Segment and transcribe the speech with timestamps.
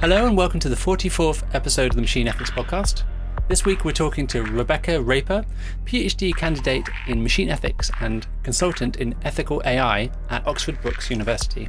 [0.00, 3.02] Hello and welcome to the 44th episode of the Machine Ethics Podcast.
[3.48, 5.44] This week we're talking to Rebecca Raper,
[5.84, 11.68] PhD candidate in machine ethics and consultant in ethical AI at Oxford Brookes University.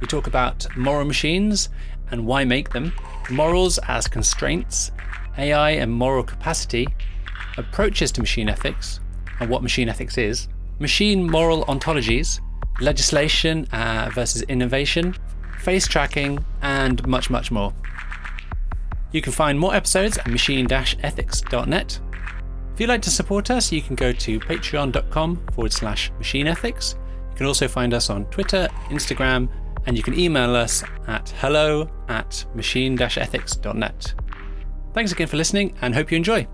[0.00, 1.70] We talk about moral machines
[2.12, 2.92] and why make them,
[3.32, 4.92] morals as constraints,
[5.36, 6.86] AI and moral capacity,
[7.58, 9.00] approaches to machine ethics
[9.40, 10.46] and what machine ethics is,
[10.78, 12.38] machine moral ontologies,
[12.80, 15.16] legislation uh, versus innovation,
[15.62, 17.72] face tracking, and much, much more.
[19.12, 22.00] You can find more episodes at machine-ethics.net.
[22.74, 26.96] If you'd like to support us, you can go to patreon.com forward slash machine ethics.
[27.30, 29.48] You can also find us on Twitter, Instagram,
[29.86, 34.14] and you can email us at hello at machine-ethics.net.
[34.94, 36.46] Thanks again for listening and hope you enjoy.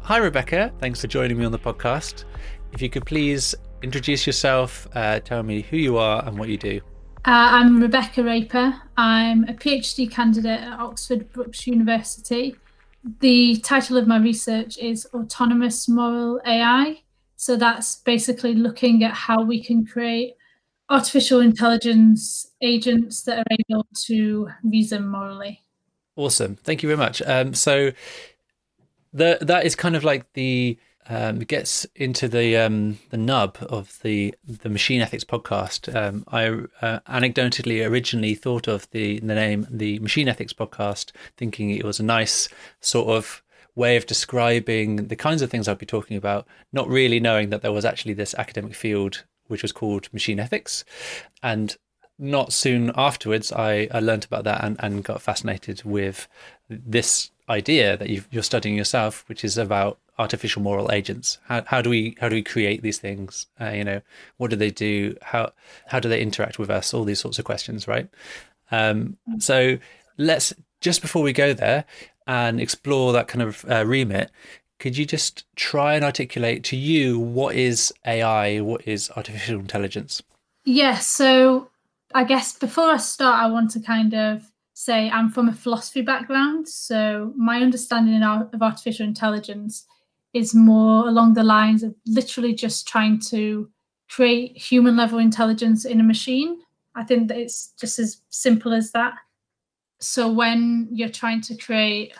[0.00, 0.72] Hi, Rebecca.
[0.78, 2.24] Thanks for joining me on the podcast.
[2.72, 6.56] If you could please introduce yourself, uh, tell me who you are and what you
[6.56, 6.80] do.
[7.24, 8.74] Uh, I'm Rebecca Raper.
[8.96, 12.56] I'm a PhD candidate at Oxford Brookes University.
[13.20, 17.02] The title of my research is Autonomous Moral AI.
[17.36, 20.34] So that's basically looking at how we can create
[20.90, 25.60] artificial intelligence agents that are able to reason morally.
[26.16, 26.56] Awesome.
[26.56, 27.22] Thank you very much.
[27.22, 27.92] Um, so
[29.12, 30.78] the, that is kind of like the
[31.08, 35.94] um, gets into the um, the nub of the the machine ethics podcast.
[35.94, 36.48] Um, I
[36.84, 41.98] uh, anecdotally originally thought of the the name the machine ethics podcast, thinking it was
[41.98, 42.48] a nice
[42.80, 43.42] sort of
[43.74, 47.62] way of describing the kinds of things I'd be talking about, not really knowing that
[47.62, 50.84] there was actually this academic field which was called machine ethics,
[51.42, 51.76] and
[52.18, 56.26] not soon afterwards I, I learned about that and, and got fascinated with
[56.68, 61.38] this idea that you are studying yourself, which is about artificial moral agents.
[61.44, 63.46] How, how do we how do we create these things?
[63.60, 64.00] Uh, you know,
[64.36, 65.16] what do they do?
[65.22, 65.52] How
[65.86, 66.92] how do they interact with us?
[66.92, 68.08] All these sorts of questions, right?
[68.70, 69.78] Um, so
[70.16, 71.84] let's just before we go there
[72.26, 74.30] and explore that kind of uh, remit.
[74.78, 78.60] Could you just try and articulate to you what is AI?
[78.60, 80.22] What is artificial intelligence?
[80.64, 80.76] Yes.
[80.76, 81.70] Yeah, so
[82.14, 86.02] I guess before I start, I want to kind of say I'm from a philosophy
[86.02, 86.68] background.
[86.68, 89.84] So my understanding of artificial intelligence
[90.34, 93.70] is more along the lines of literally just trying to
[94.10, 96.60] create human level intelligence in a machine.
[96.94, 99.14] I think that it's just as simple as that.
[100.00, 102.12] So when you're trying to create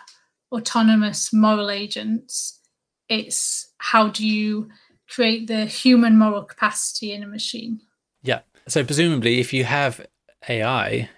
[0.51, 2.59] autonomous moral agents,
[3.07, 4.69] it's how do you
[5.09, 7.81] create the human moral capacity in a machine?
[8.21, 8.41] Yeah.
[8.67, 10.05] So presumably if you have
[10.47, 11.09] AI,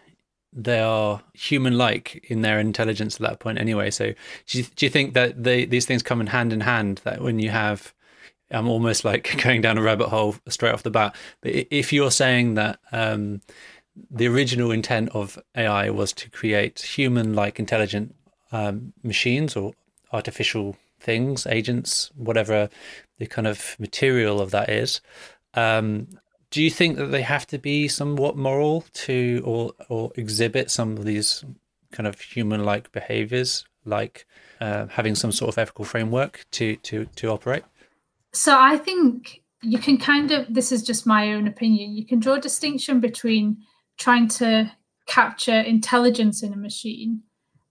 [0.54, 3.90] they are human-like in their intelligence at that point anyway.
[3.90, 4.14] So
[4.48, 7.22] do you, do you think that they, these things come in hand in hand that
[7.22, 7.94] when you have
[8.52, 11.16] i'm almost like going down a rabbit hole straight off the bat?
[11.42, 13.42] But if you're saying that um,
[14.10, 18.16] the original intent of ai was to create human-like intelligent
[18.52, 19.74] um, machines or
[20.12, 22.70] artificial things agents whatever
[23.18, 25.02] the kind of material of that is
[25.54, 26.08] um,
[26.52, 30.98] do you think that they have to be somewhat moral to or or exhibit some
[30.98, 31.44] of these
[31.92, 34.26] kind of human like behaviors like
[34.60, 37.64] uh, having some sort of ethical framework to to to operate?
[38.34, 42.20] So i think you can kind of this is just my own opinion you can
[42.20, 43.58] draw a distinction between
[43.98, 44.72] trying to
[45.08, 47.22] capture intelligence in a machine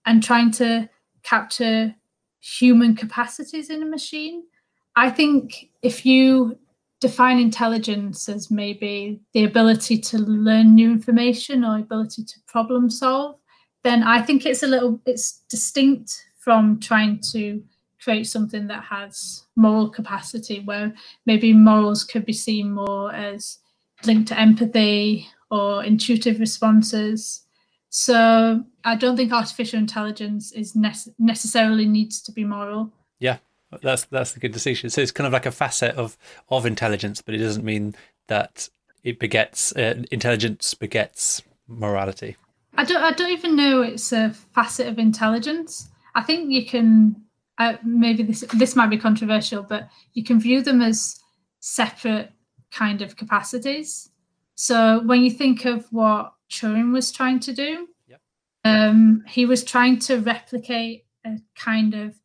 [0.05, 0.89] and trying to
[1.23, 1.95] capture
[2.39, 4.43] human capacities in a machine.
[4.95, 6.57] I think if you
[7.01, 13.35] define intelligence as maybe the ability to learn new information or ability to problem solve,
[13.83, 17.61] then I think it's a little it's distinct from trying to
[18.01, 20.93] create something that has moral capacity where
[21.25, 23.59] maybe morals could be seen more as
[24.05, 27.41] linked to empathy or intuitive responses.
[27.89, 32.91] So I don't think artificial intelligence is nece- necessarily needs to be moral.
[33.19, 33.37] Yeah,
[33.81, 34.89] that's that's a good distinction.
[34.89, 36.17] So it's kind of like a facet of
[36.49, 37.95] of intelligence, but it doesn't mean
[38.27, 38.69] that
[39.03, 42.35] it begets uh, intelligence begets morality.
[42.75, 43.03] I don't.
[43.03, 45.89] I don't even know it's a facet of intelligence.
[46.15, 47.15] I think you can.
[47.57, 51.19] Uh, maybe this this might be controversial, but you can view them as
[51.59, 52.31] separate
[52.71, 54.09] kind of capacities.
[54.55, 58.19] So when you think of what Turing was trying to do, yep.
[58.63, 62.20] um, he was trying to replicate a kind of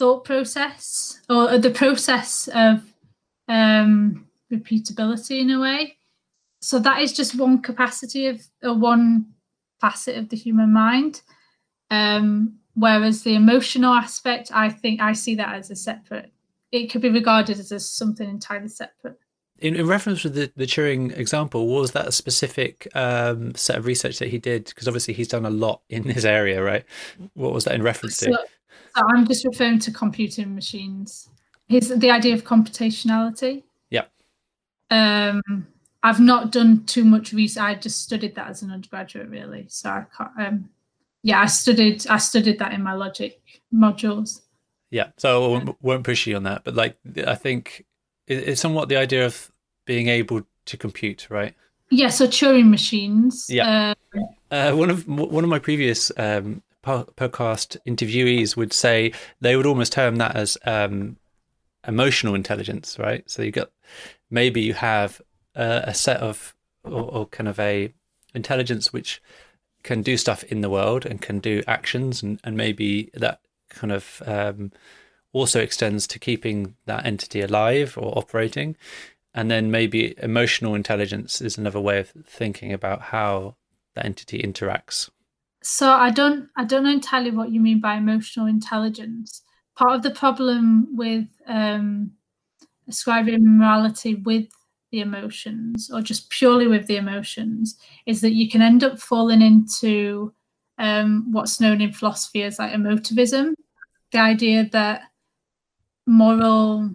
[0.00, 2.82] thought process or the process of
[3.48, 5.98] um, repeatability in a way.
[6.62, 9.26] So that is just one capacity of or one
[9.78, 11.20] facet of the human mind.
[11.90, 16.32] Um, whereas the emotional aspect, I think I see that as a separate.
[16.72, 19.18] It could be regarded as a, something entirely separate.
[19.58, 23.84] In, in reference to the, the Turing example, was that a specific um, set of
[23.84, 24.64] research that he did?
[24.64, 26.86] Because obviously he's done a lot in this area, right?
[27.34, 28.38] What was that in reference to?
[28.96, 31.28] So, I'm just referring to computing machines.
[31.68, 33.62] Here's the idea of computationality.
[33.90, 34.04] Yeah.
[34.90, 35.66] Um,
[36.02, 37.62] I've not done too much research.
[37.62, 39.66] I just studied that as an undergraduate, really.
[39.68, 40.30] So I can't.
[40.38, 40.70] Um,
[41.22, 42.06] yeah, I studied.
[42.08, 43.40] I studied that in my logic
[43.72, 44.40] modules.
[44.90, 46.96] Yeah, so I won't, won't push you on that, but like
[47.26, 47.86] I think
[48.26, 49.50] it's somewhat the idea of
[49.84, 51.54] being able to compute, right?
[51.90, 53.46] Yeah, so Turing machines.
[53.48, 53.94] Yeah.
[54.14, 54.20] Uh,
[54.50, 59.92] uh, one of one of my previous um, podcast interviewees would say they would almost
[59.92, 61.16] term that as um,
[61.86, 63.28] emotional intelligence, right?
[63.30, 63.70] So you got
[64.30, 65.20] maybe you have
[65.54, 66.54] a, a set of
[66.84, 67.92] or, or, kind of a
[68.34, 69.20] intelligence which
[69.82, 73.92] can do stuff in the world and can do actions, and, and maybe that kind
[73.92, 74.72] of um,
[75.32, 78.76] also extends to keeping that entity alive or operating.
[79.32, 83.56] And then maybe emotional intelligence is another way of thinking about how
[83.94, 85.08] that entity interacts.
[85.62, 89.42] So I don't I don't know entirely what you mean by emotional intelligence.
[89.76, 92.12] Part of the problem with um,
[92.88, 94.48] ascribing morality with
[94.90, 99.40] the emotions or just purely with the emotions is that you can end up falling
[99.40, 100.32] into
[100.78, 103.54] um, what's known in philosophy as like emotivism
[104.10, 105.02] the idea that
[106.06, 106.90] moral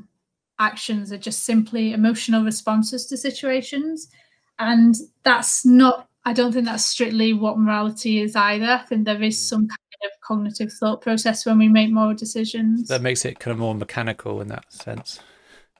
[0.60, 4.10] actions are just simply emotional responses to situations
[4.60, 8.66] and that's not i don't think that's strictly what morality is either.
[8.66, 9.50] I think there is mm.
[9.50, 12.88] some kind of cognitive thought process when we make moral decisions.
[12.88, 15.20] That makes it kind of more mechanical in that sense.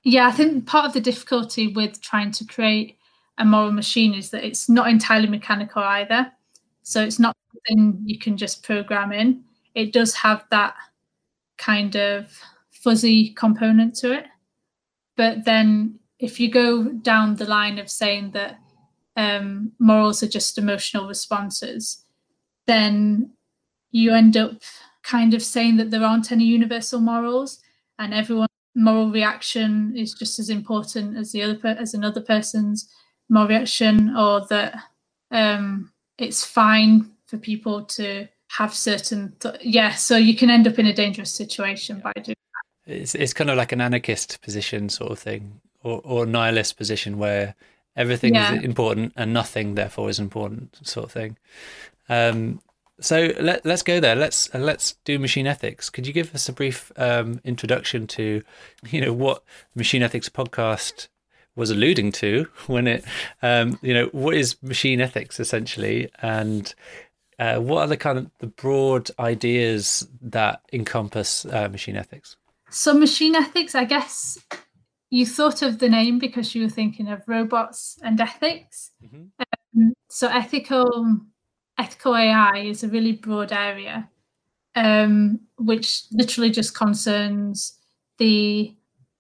[0.04, 2.98] Yeah i think part of the difficulty with trying to create
[3.38, 6.32] a moral machine is that it's not entirely mechanical either.
[6.84, 9.44] So it's not something you can just program in.
[9.74, 10.76] It does have that
[11.58, 12.38] kind of
[12.72, 14.26] fuzzy component to it.
[15.18, 18.60] But then if you go down the line of saying that
[19.16, 22.04] um, morals are just emotional responses,
[22.68, 23.32] then
[23.92, 24.62] you end up
[25.04, 27.60] kind of saying that there aren't any universal morals
[28.00, 32.90] and everyone's moral reaction is just as important as the other as another person's
[33.30, 34.76] moral reaction or that
[35.32, 40.78] um, it's fine for people to have certain th- yeah so you can end up
[40.78, 42.36] in a dangerous situation by doing
[42.86, 42.94] that.
[42.94, 47.18] It's, it's kind of like an anarchist position sort of thing or, or nihilist position
[47.18, 47.56] where
[47.96, 48.54] everything yeah.
[48.54, 51.38] is important and nothing therefore is important sort of thing
[52.10, 52.62] um,
[53.00, 56.48] so let, let's go there let's uh, let's do machine ethics could you give us
[56.48, 58.44] a brief um, introduction to
[58.90, 59.44] you know what
[59.76, 61.08] machine ethics podcast
[61.56, 63.04] was alluding to when it
[63.42, 66.74] um, you know what is machine ethics essentially and
[67.40, 72.38] uh, what are the kind of the broad ideas that encompass uh, machine ethics?
[72.70, 74.40] So machine ethics, I guess
[75.10, 78.92] you thought of the name because you were thinking of robots and ethics.
[79.04, 79.26] Mm-hmm.
[79.40, 81.20] Um, so ethical
[81.78, 84.10] ethical AI is a really broad area,
[84.76, 87.78] um, which literally just concerns
[88.18, 88.74] the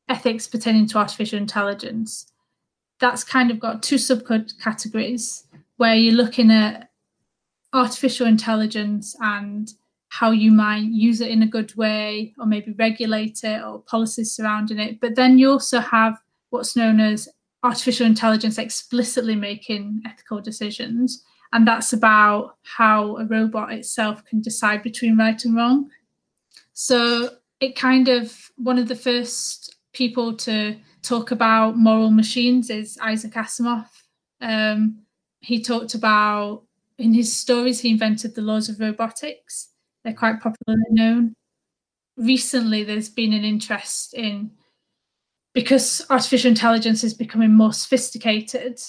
[0.07, 2.31] ethics pertaining to artificial intelligence.
[2.99, 5.43] That's kind of got two subcategories
[5.77, 6.89] where you're looking at
[7.73, 9.73] artificial intelligence and
[10.19, 14.31] how you might use it in a good way or maybe regulate it or policies
[14.31, 15.01] surrounding it.
[15.01, 16.17] But then you also have
[16.51, 17.27] what's known as
[17.63, 21.21] artificial intelligence explicitly making ethical decisions.
[21.51, 25.89] And that's about how a robot itself can decide between right and wrong.
[26.73, 27.29] So
[27.59, 33.33] it kind of, one of the first people to talk about moral machines is Isaac
[33.33, 33.87] Asimov.
[34.39, 34.99] Um,
[35.41, 36.63] he talked about
[36.97, 39.71] in his stories, he invented the laws of robotics.
[40.05, 41.35] They're quite popularly known.
[42.15, 44.51] Recently, there's been an interest in
[45.53, 48.79] because artificial intelligence is becoming more sophisticated.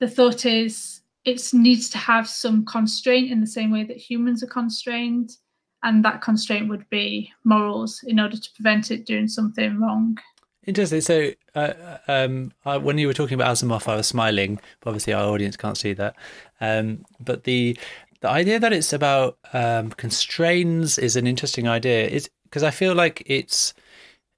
[0.00, 4.42] The thought is it needs to have some constraint in the same way that humans
[4.42, 5.30] are constrained,
[5.82, 10.18] and that constraint would be morals in order to prevent it doing something wrong.
[10.66, 11.02] Interesting.
[11.02, 14.58] So, uh, um, I, when you were talking about Asimov, I was smiling.
[14.80, 16.16] But obviously, our audience can't see that.
[16.60, 17.76] Um, but the
[18.24, 22.08] the idea that it's about um, constraints is an interesting idea.
[22.08, 23.74] Is because I feel like it's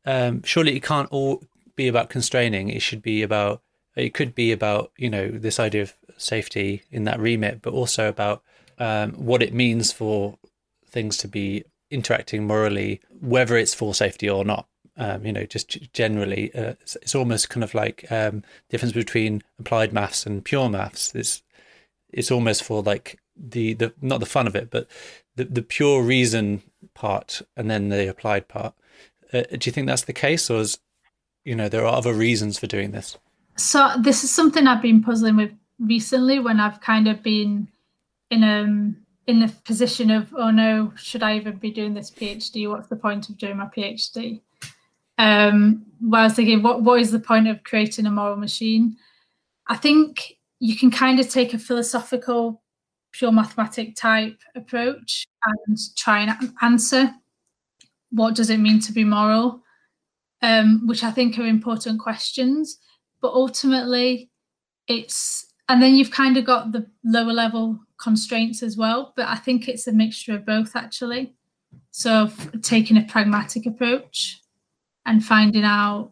[0.05, 1.45] um, surely it can't all
[1.76, 2.69] be about constraining.
[2.69, 3.62] It should be about.
[3.95, 8.09] It could be about you know this idea of safety in that remit, but also
[8.09, 8.43] about
[8.78, 10.37] um, what it means for
[10.90, 14.66] things to be interacting morally, whether it's for safety or not
[14.97, 19.43] um, you know, just generally, uh, it's, it's, almost kind of like um, difference between
[19.59, 21.14] applied maths and pure maths.
[21.14, 21.43] It's
[22.11, 24.88] it's almost for like the the not the fun of it, but
[25.37, 26.62] the the pure reason
[26.95, 28.75] part and then the applied part.
[29.33, 30.78] Uh, do you think that's the case, or is
[31.45, 33.16] you know there are other reasons for doing this?
[33.57, 37.69] So this is something I've been puzzling with recently when I've kind of been
[38.31, 42.69] in um in the position of oh no, should I even be doing this PhD?
[42.69, 44.40] What's the point of doing my PhD?
[45.19, 48.97] Um, where I was thinking, what what is the point of creating a moral machine?
[49.66, 52.62] I think you can kind of take a philosophical,
[53.16, 57.14] pure mathematic type approach and try and answer
[58.11, 59.62] what does it mean to be moral,
[60.42, 62.78] um, which I think are important questions.
[63.20, 64.30] But ultimately,
[64.87, 69.12] it's and then you've kind of got the lower level constraints as well.
[69.16, 71.35] But I think it's a mixture of both actually.
[71.90, 72.30] So
[72.62, 74.40] taking a pragmatic approach
[75.06, 76.11] and finding out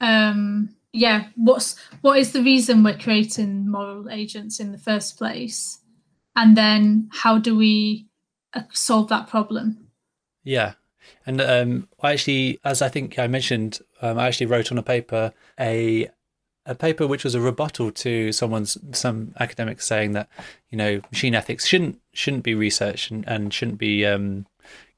[0.00, 5.78] um yeah what's what is the reason we're creating moral agents in the first place
[6.36, 8.06] and then how do we
[8.54, 9.88] uh, solve that problem?
[10.44, 10.74] Yeah.
[11.26, 14.82] And um i actually as i think i mentioned um, i actually wrote on a
[14.84, 16.08] paper a
[16.64, 20.28] a paper which was a rebuttal to someone's some academics saying that
[20.70, 24.46] you know machine ethics shouldn't shouldn't be researched and, and shouldn't be um,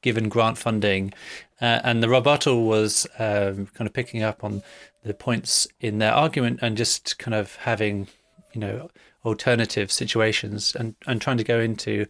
[0.05, 1.15] given grant funding.
[1.63, 4.63] Uh, and the rebuttal was um, kind of picking up on
[5.03, 8.07] the points in their argument and just kind of having
[8.53, 8.91] you know
[9.25, 12.07] alternative situations and and trying to go into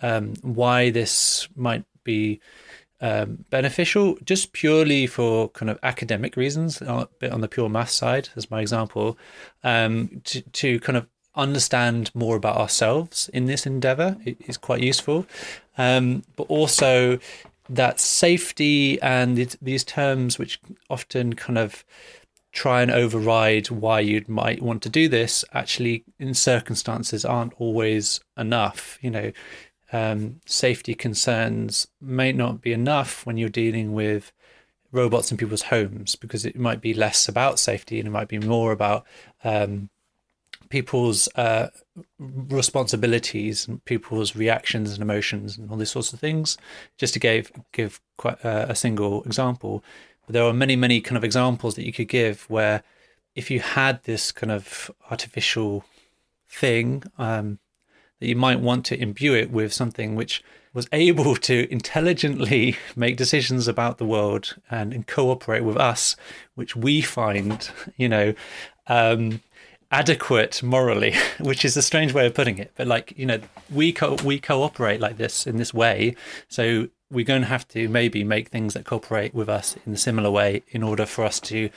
[0.00, 2.40] um, why this might be
[3.00, 7.90] um, beneficial just purely for kind of academic reasons, a bit on the pure math
[7.90, 9.16] side, as my example,
[9.62, 15.26] um, to, to kind of understand more about ourselves in this endeavor is quite useful.
[15.76, 17.20] Um, but also
[17.70, 20.60] that safety and these terms, which
[20.90, 21.84] often kind of
[22.58, 28.20] try and override why you might want to do this, actually in circumstances aren't always
[28.36, 28.98] enough.
[29.00, 29.32] You know,
[29.92, 34.32] um, safety concerns may not be enough when you're dealing with
[34.90, 38.40] robots in people's homes because it might be less about safety and it might be
[38.40, 39.06] more about
[39.44, 39.88] um,
[40.68, 41.68] people's uh,
[42.18, 46.58] responsibilities and people's reactions and emotions and all these sorts of things.
[46.96, 49.84] Just to give give quite uh, a single example,
[50.28, 52.82] but there are many many kind of examples that you could give where
[53.34, 55.84] if you had this kind of artificial
[56.46, 57.58] thing um,
[58.20, 60.44] that you might want to imbue it with something which
[60.74, 66.14] was able to intelligently make decisions about the world and, and cooperate with us,
[66.56, 68.34] which we find, you know,
[68.86, 69.40] um,
[69.90, 72.72] adequate morally, which is a strange way of putting it.
[72.76, 76.16] But like, you know, we co- we cooperate like this in this way,
[76.48, 79.96] so we're going to have to maybe make things that cooperate with us in a
[79.96, 81.70] similar way in order for us to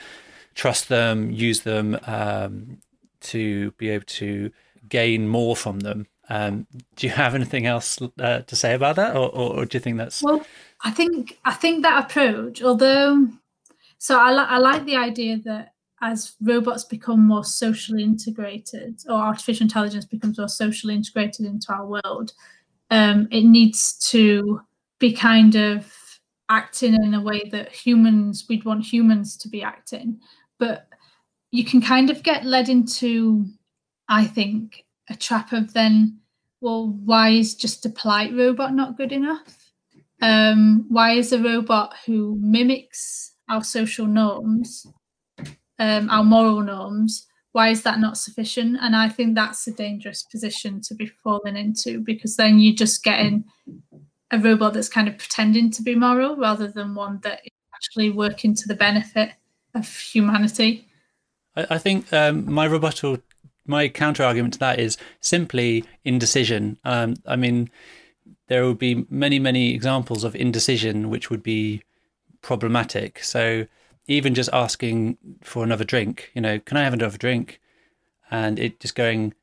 [0.54, 2.78] trust them, use them, um,
[3.20, 4.50] to be able to
[4.88, 9.16] gain more from them um, do you have anything else uh, to say about that,
[9.16, 10.22] or, or, or, do you think that's?
[10.22, 10.44] Well,
[10.82, 13.28] I think I think that approach, although,
[13.98, 19.16] so I, li- I like the idea that as robots become more socially integrated, or
[19.16, 22.32] artificial intelligence becomes more socially integrated into our world,
[22.90, 24.62] um, it needs to
[25.02, 25.92] be kind of
[26.48, 30.20] acting in a way that humans we'd want humans to be acting,
[30.60, 30.86] but
[31.50, 33.44] you can kind of get led into,
[34.08, 36.20] I think, a trap of then
[36.60, 39.72] well, why is just a polite robot not good enough?
[40.20, 44.86] Um, why is a robot who mimics our social norms,
[45.80, 48.78] um, our moral norms, why is that not sufficient?
[48.80, 53.02] And I think that's a dangerous position to be falling into because then you're just
[53.02, 53.44] getting
[54.32, 58.10] a robot that's kind of pretending to be moral rather than one that is actually
[58.10, 59.32] working to the benefit
[59.74, 60.88] of humanity.
[61.54, 63.18] I, I think um, my rebuttal
[63.66, 66.78] my counter argument to that is simply indecision.
[66.84, 67.70] Um, I mean,
[68.48, 71.82] there would be many, many examples of indecision which would be
[72.40, 73.22] problematic.
[73.22, 73.66] So
[74.08, 77.60] even just asking for another drink, you know, can I have another drink?
[78.30, 79.34] And it just going,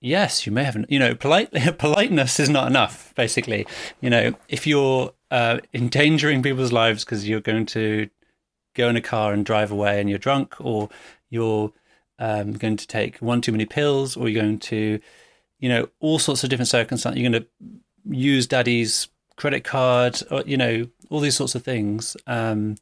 [0.00, 3.66] yes, you may have, you know, polite, politeness is not enough, basically.
[4.00, 8.08] You know, if you're uh, endangering people's lives because you're going to
[8.74, 10.88] go in a car and drive away and you're drunk or
[11.28, 11.72] you're
[12.20, 15.00] um, going to take one too many pills, or you're going to,
[15.58, 17.20] you know, all sorts of different circumstances.
[17.20, 17.48] You're going to
[18.14, 22.16] use daddy's credit card, or you know, all these sorts of things.
[22.26, 22.76] Um,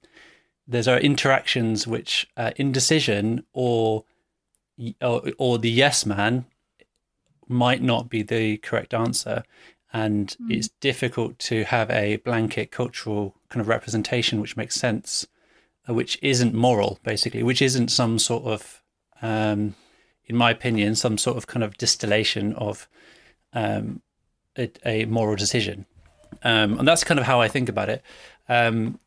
[0.67, 4.05] there's our interactions which uh, indecision or,
[5.01, 6.45] or or the yes man
[7.49, 9.45] might not be the correct answer
[9.93, 10.55] and mm.
[10.55, 15.27] it's difficult to have a blanket cultural kind of representation which makes sense
[15.89, 18.83] uh, which isn't moral basically which isn't some sort of
[19.23, 19.75] um,
[20.29, 22.87] in my opinion, some sort of kind of distillation of
[23.55, 24.03] um,
[24.57, 25.87] a, a, moral decision.
[26.43, 28.03] Um, and that's kind of how I think about it.
[28.49, 29.01] Um,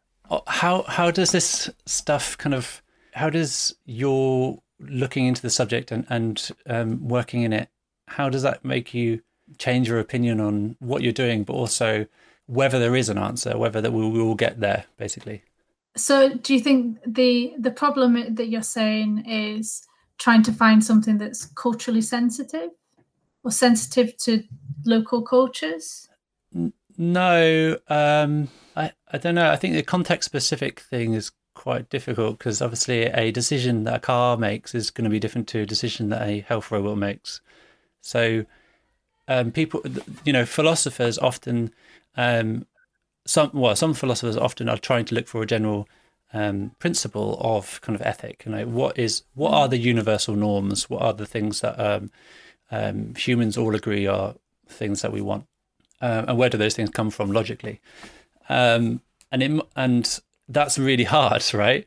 [0.48, 2.82] how how does this stuff kind of
[3.14, 7.70] how does your looking into the subject and and um, working in it,
[8.12, 9.22] how does that make you
[9.58, 12.08] change your opinion on what you're doing, but also
[12.46, 15.44] whether there is an answer, whether that we will get there, basically?
[15.96, 19.86] So, do you think the the problem that you're saying is
[20.18, 22.70] trying to find something that's culturally sensitive
[23.44, 24.44] or sensitive to
[24.86, 26.08] local cultures?
[26.98, 29.50] No, um, I I don't know.
[29.50, 34.00] I think the context specific thing is quite difficult because obviously a decision that a
[34.00, 37.42] car makes is going to be different to a decision that a health robot makes.
[38.02, 38.46] So,
[39.28, 39.82] um, people,
[40.26, 41.74] you know, philosophers often
[42.18, 42.66] um,
[43.26, 45.88] some well some philosophers often are trying to look for a general
[46.34, 48.44] um, principle of kind of ethic.
[48.46, 50.90] You know, what is what are the universal norms?
[50.90, 52.12] What are the things that um,
[52.72, 54.36] um, humans all agree are
[54.68, 55.46] things that we want,
[56.02, 57.80] uh, and where do those things come from logically?
[58.50, 61.86] Um, and it and that's really hard, right?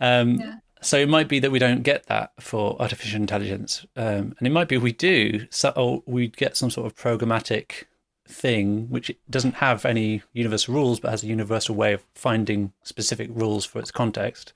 [0.00, 0.56] Um, yeah.
[0.86, 4.50] So it might be that we don't get that for artificial intelligence, um, and it
[4.50, 5.48] might be we do.
[5.50, 7.86] So or we get some sort of programmatic
[8.28, 13.28] thing which doesn't have any universal rules but has a universal way of finding specific
[13.32, 14.52] rules for its context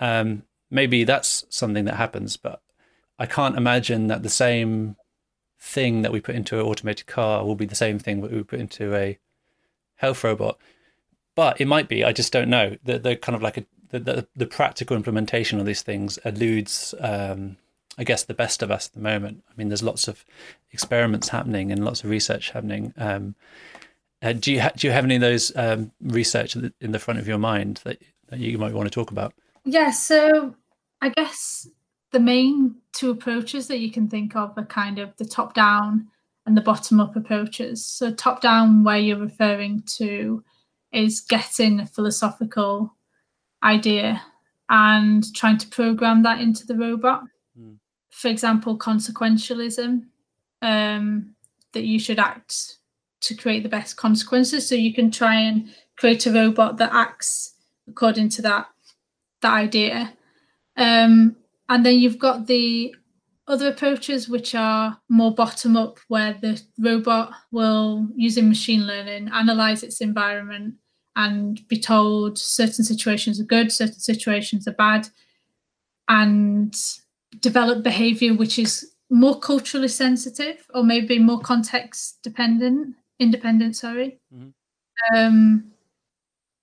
[0.00, 2.62] um, maybe that's something that happens but
[3.18, 4.96] i can't imagine that the same
[5.60, 8.42] thing that we put into an automated car will be the same thing that we
[8.42, 9.18] put into a
[9.96, 10.58] health robot
[11.34, 14.28] but it might be i just don't know They're kind of like a the, the,
[14.36, 17.56] the practical implementation of these things eludes um,
[17.98, 19.42] I guess, the best of us at the moment.
[19.50, 20.24] I mean, there's lots of
[20.70, 22.94] experiments happening and lots of research happening.
[22.96, 23.34] Um,
[24.22, 27.18] uh, do you ha- do you have any of those um, research in the front
[27.18, 29.34] of your mind that, that you might want to talk about?
[29.64, 30.54] Yeah, so
[31.00, 31.68] I guess
[32.12, 36.08] the main two approaches that you can think of are kind of the top down
[36.46, 37.84] and the bottom up approaches.
[37.84, 40.44] So top down, where you're referring to,
[40.92, 42.94] is getting a philosophical
[43.62, 44.22] idea
[44.68, 47.22] and trying to program that into the robot
[48.18, 50.02] for example, consequentialism,
[50.60, 51.34] um,
[51.72, 52.78] that you should act
[53.20, 54.68] to create the best consequences.
[54.68, 57.54] So you can try and create a robot that acts
[57.88, 58.66] according to that
[59.40, 60.14] that idea.
[60.76, 61.36] Um,
[61.68, 62.92] and then you've got the
[63.46, 69.84] other approaches which are more bottom up, where the robot will, using machine learning, analyze
[69.84, 70.74] its environment
[71.18, 75.08] and be told certain situations are good, certain situations are bad,
[76.08, 76.74] and
[77.40, 84.48] develop behavior which is more culturally sensitive or maybe more context dependent independent sorry mm-hmm.
[85.14, 85.64] um,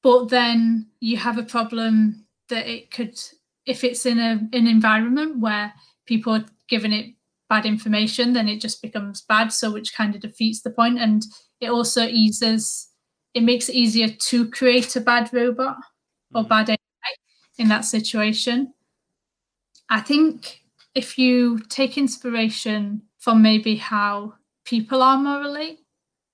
[0.02, 3.20] but then you have a problem that it could
[3.66, 5.72] if it's in a an environment where
[6.08, 7.14] people are giving it
[7.48, 11.24] bad information then it just becomes bad so which kind of defeats the point and
[11.62, 12.90] it also eases
[13.36, 15.78] it makes it easier to create a bad robot
[16.34, 16.50] or mm-hmm.
[16.50, 16.78] bad AI
[17.60, 18.74] in that situation
[19.90, 20.62] I think
[20.94, 24.34] if you take inspiration from maybe how
[24.66, 25.80] people are morally,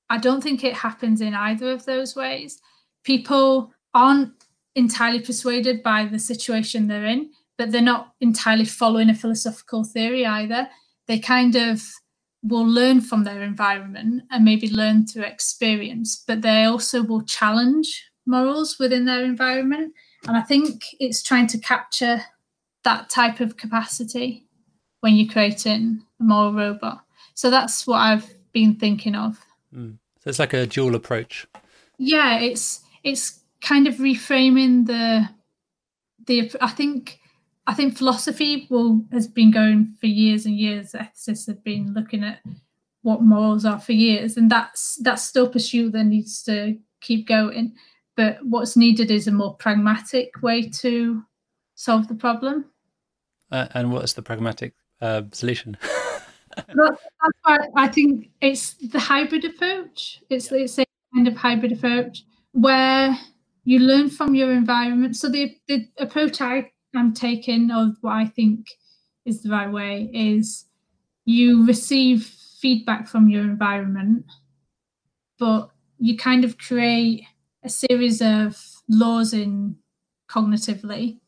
[0.09, 2.61] I don't think it happens in either of those ways.
[3.03, 4.31] People aren't
[4.75, 10.25] entirely persuaded by the situation they're in, but they're not entirely following a philosophical theory
[10.25, 10.69] either.
[11.07, 11.83] They kind of
[12.43, 18.05] will learn from their environment and maybe learn through experience, but they also will challenge
[18.25, 19.93] morals within their environment.
[20.27, 22.21] And I think it's trying to capture
[22.83, 24.47] that type of capacity
[25.01, 27.03] when you're creating a moral robot.
[27.35, 29.39] So that's what I've been thinking of.
[29.75, 29.97] Mm.
[30.23, 31.47] So it's like a dual approach.
[31.97, 35.29] Yeah, it's it's kind of reframing the
[36.25, 36.51] the.
[36.61, 37.19] I think
[37.67, 40.93] I think philosophy will has been going for years and years.
[40.93, 42.39] Ethicists have been looking at
[43.03, 47.73] what morals are for years, and that's that's still pursuit that needs to keep going.
[48.15, 51.23] But what's needed is a more pragmatic way to
[51.75, 52.65] solve the problem.
[53.51, 55.77] Uh, and what's the pragmatic uh, solution?
[56.55, 60.21] that's, that's I think it's the hybrid approach.
[60.29, 63.17] It's, it's a kind of hybrid approach where
[63.63, 65.15] you learn from your environment.
[65.15, 68.67] So the, the approach I am taking, or what I think
[69.25, 70.65] is the right way, is
[71.25, 72.25] you receive
[72.59, 74.25] feedback from your environment,
[75.39, 77.25] but you kind of create
[77.63, 79.75] a series of laws in
[80.29, 81.19] cognitively,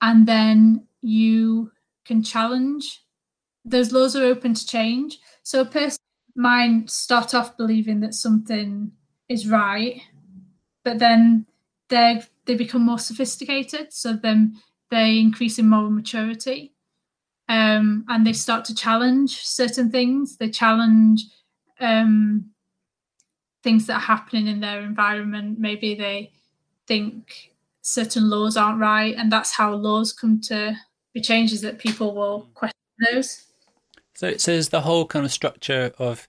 [0.00, 1.72] and then you
[2.04, 3.04] can challenge.
[3.64, 5.18] Those laws are open to change.
[5.42, 5.98] So a person
[6.34, 8.92] might start off believing that something
[9.28, 10.00] is right,
[10.84, 11.46] but then
[11.88, 13.92] they they become more sophisticated.
[13.92, 14.56] So then
[14.90, 16.72] they increase in moral maturity,
[17.48, 20.36] um, and they start to challenge certain things.
[20.36, 21.24] They challenge
[21.80, 22.50] um,
[23.62, 25.58] things that are happening in their environment.
[25.58, 26.32] Maybe they
[26.86, 30.76] think certain laws aren't right, and that's how laws come to
[31.14, 32.74] be changes that people will question
[33.12, 33.44] those.
[34.14, 36.28] So, it says the whole kind of structure of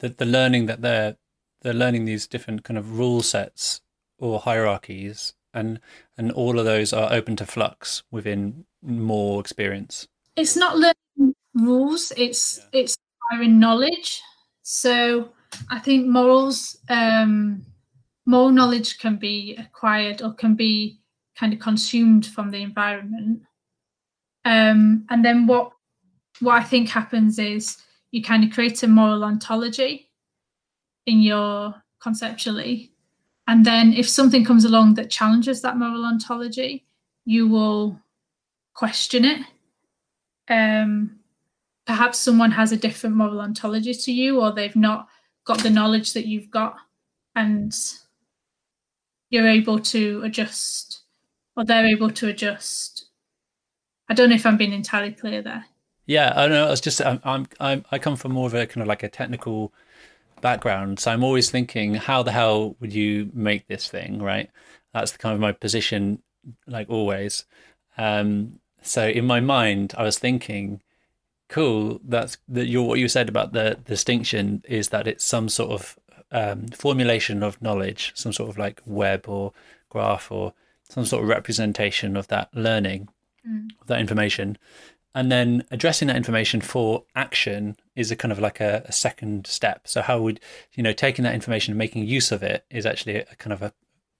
[0.00, 1.16] the, the learning that they're
[1.62, 3.82] they're learning these different kind of rule sets
[4.18, 5.80] or hierarchies, and
[6.16, 10.08] and all of those are open to flux within more experience.
[10.36, 12.80] It's not learning rules; it's yeah.
[12.80, 14.22] it's acquiring knowledge.
[14.62, 15.30] So
[15.68, 17.66] I think morals, um,
[18.26, 21.00] moral knowledge can be acquired or can be
[21.36, 23.42] kind of consumed from the environment.
[24.44, 25.72] Um, and then what
[26.40, 27.76] what I think happens is
[28.10, 30.10] you kind of create a moral ontology
[31.06, 32.89] in your conceptually.
[33.50, 36.84] And then if something comes along that challenges that moral ontology,
[37.24, 38.00] you will
[38.74, 39.40] question it.
[40.48, 41.18] Um,
[41.84, 45.08] perhaps someone has a different moral ontology to you, or they've not
[45.44, 46.76] got the knowledge that you've got,
[47.34, 47.76] and
[49.30, 51.00] you're able to adjust,
[51.56, 53.06] or they're able to adjust.
[54.08, 55.64] I don't know if I'm being entirely clear there.
[56.06, 56.68] Yeah, I know.
[56.68, 59.02] I was just I'm, I'm, I'm I come from more of a kind of like
[59.02, 59.72] a technical
[60.40, 64.50] background, so I'm always thinking, how the hell would you make this thing right?
[64.92, 66.22] That's the kind of my position,
[66.66, 67.44] like always.
[67.96, 70.82] Um, so in my mind, I was thinking,
[71.48, 72.00] cool.
[72.04, 72.66] That's that.
[72.66, 75.98] Your what you said about the, the distinction is that it's some sort of
[76.32, 79.52] um, formulation of knowledge, some sort of like web or
[79.90, 80.54] graph or
[80.88, 83.08] some sort of representation of that learning,
[83.48, 83.68] mm.
[83.80, 84.58] of that information
[85.14, 89.46] and then addressing that information for action is a kind of like a, a, second
[89.46, 89.88] step.
[89.88, 90.40] So how would
[90.74, 93.62] you know taking that information and making use of it is actually a, kind of
[93.62, 93.72] a,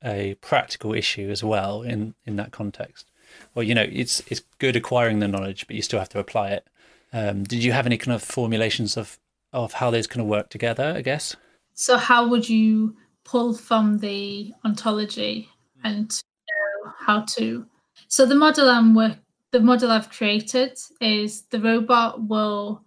[0.04, 3.10] a practical issue as well in in that context.
[3.54, 6.50] Well you know it's it's good acquiring the knowledge but you still have to apply
[6.50, 6.66] it.
[7.12, 9.18] Um, did you have any kind of formulations of
[9.52, 11.36] of how those kind of work together i guess?
[11.74, 15.48] So how would you pull from the ontology
[15.82, 17.66] and know how to?
[18.08, 19.18] So the model i'm working
[19.52, 22.84] the model I've created is the robot will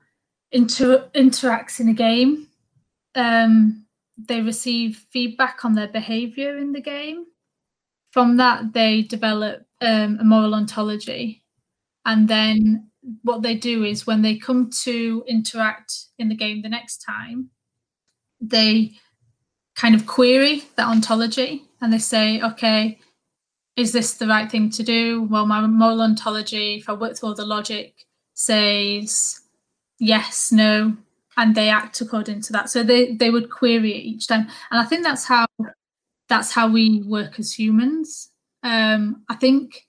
[0.52, 2.48] inter- in a game.
[3.16, 3.86] Um,
[4.18, 7.26] they receive feedback on their behavior in the game.
[8.12, 11.44] From that, they develop um, a moral ontology.
[12.06, 12.90] And then
[13.24, 17.50] what they do is when they come to interact in the game the next time,
[18.40, 18.94] they
[19.76, 23.00] kind of query that ontology and they say, okay,
[23.76, 25.24] is this the right thing to do?
[25.24, 29.42] Well, my moral ontology, if I work through all the logic, says
[30.00, 30.96] yes, no,
[31.38, 32.70] and they act according to that.
[32.70, 35.46] So they they would query it each time, and I think that's how
[36.30, 38.30] that's how we work as humans.
[38.64, 39.88] Um, I think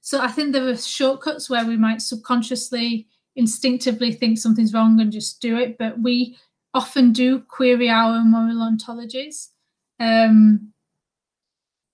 [0.00, 0.20] so.
[0.20, 5.40] I think there are shortcuts where we might subconsciously, instinctively think something's wrong and just
[5.40, 6.36] do it, but we
[6.72, 9.48] often do query our moral ontologies.
[10.00, 10.72] Um,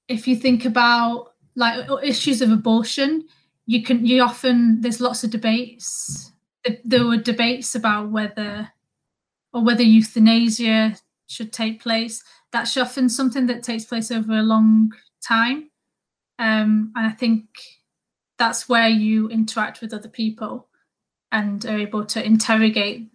[0.09, 3.27] if you think about like issues of abortion,
[3.67, 6.33] you can you often there's lots of debates.
[6.85, 8.73] There were debates about whether
[9.53, 12.23] or whether euthanasia should take place.
[12.53, 14.93] That's often something that takes place over a long
[15.27, 15.71] time,
[16.39, 17.45] um, and I think
[18.39, 20.69] that's where you interact with other people
[21.31, 23.11] and are able to interrogate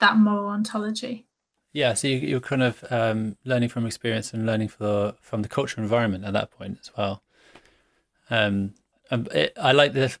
[0.00, 1.26] that moral ontology.
[1.72, 5.48] Yeah, so you, are kind of um, learning from experience and learning for, from the
[5.48, 7.22] cultural environment at that point as well.
[8.30, 8.74] Um,
[9.10, 10.16] it, I like the.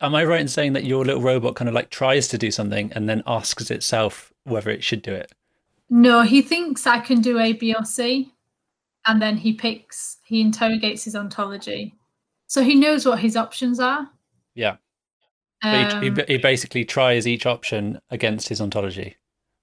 [0.00, 2.50] Am I right in saying that your little robot kind of like tries to do
[2.50, 5.32] something and then asks itself whether it should do it?
[5.90, 8.32] No, he thinks I can do A, B, or C,
[9.06, 10.18] and then he picks.
[10.24, 11.94] He interrogates his ontology,
[12.46, 14.08] so he knows what his options are.
[14.54, 14.76] Yeah.
[15.62, 19.16] Um, he, he basically tries each option against his ontology,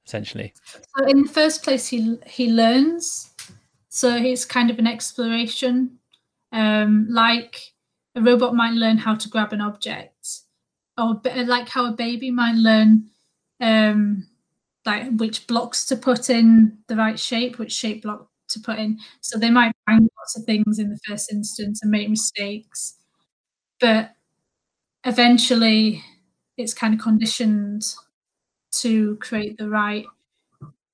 [0.06, 0.54] essentially.
[0.97, 3.34] So in the first place, he he learns.
[3.89, 5.97] So it's kind of an exploration,
[6.52, 7.73] um, like
[8.15, 10.28] a robot might learn how to grab an object,
[10.98, 13.10] or like how a baby might learn
[13.62, 14.28] um,
[14.86, 19.00] like which blocks to put in the right shape, which shape block to put in.
[19.22, 22.95] So they might bang lots of things in the first instance and make mistakes,
[23.80, 24.12] but
[25.06, 26.04] eventually
[26.58, 27.84] it's kind of conditioned
[28.72, 30.06] to create the right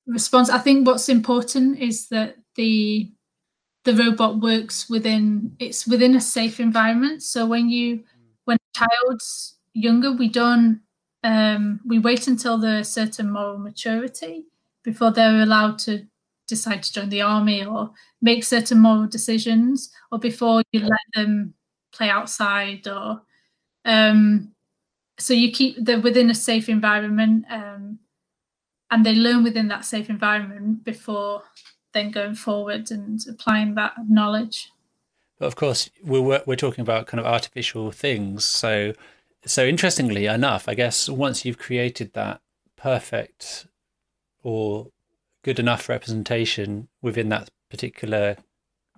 [0.07, 0.49] response.
[0.49, 3.11] I think what's important is that the
[3.85, 7.23] the robot works within it's within a safe environment.
[7.23, 8.03] So when you
[8.45, 10.81] when a child's younger, we don't
[11.23, 14.45] um, we wait until they're a certain moral maturity
[14.83, 16.05] before they're allowed to
[16.47, 21.53] decide to join the army or make certain moral decisions, or before you let them
[21.91, 23.21] play outside or
[23.85, 24.51] um,
[25.19, 27.99] so you keep them within a safe environment um,
[28.91, 31.43] and they learn within that safe environment before
[31.95, 34.71] then going forward and applying that knowledge.
[35.39, 38.45] But of course, we're we're talking about kind of artificial things.
[38.45, 38.93] So
[39.45, 42.41] so interestingly enough, I guess once you've created that
[42.75, 43.65] perfect
[44.43, 44.87] or
[45.43, 48.37] good enough representation within that particular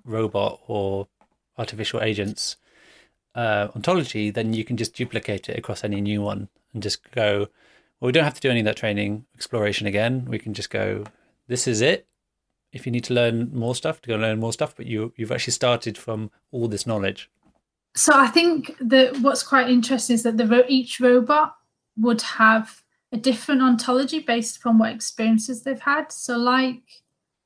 [0.04, 1.08] robot or
[1.58, 2.58] artificial agents
[3.36, 7.48] uh, ontology, then you can just duplicate it across any new one and just go,
[8.00, 10.26] well, we don't have to do any of that training exploration again.
[10.26, 11.06] We can just go,
[11.48, 12.08] this is it.
[12.78, 15.32] If you need to learn more stuff, to go learn more stuff, but you you've
[15.32, 17.30] actually started from all this knowledge.
[17.96, 21.56] So I think that what's quite interesting is that the each robot
[21.98, 26.12] would have a different ontology based upon what experiences they've had.
[26.12, 26.84] So like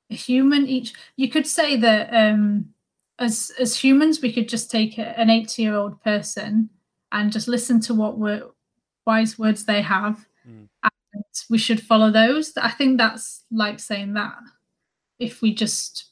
[0.10, 2.74] a human, each you could say that um,
[3.18, 6.70] as as humans we could just take an 80 year old person
[7.14, 8.44] and just listen to what word,
[9.08, 10.68] wise words they have mm.
[10.84, 12.58] and we should follow those.
[12.58, 14.36] I think that's like saying that
[15.22, 16.06] if we just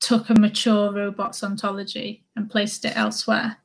[0.00, 3.56] took a mature robot's ontology and placed it elsewhere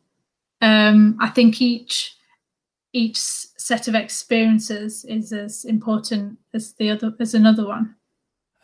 [0.62, 2.16] um, I think each
[2.94, 7.96] each set of experiences is as important as the other as another one.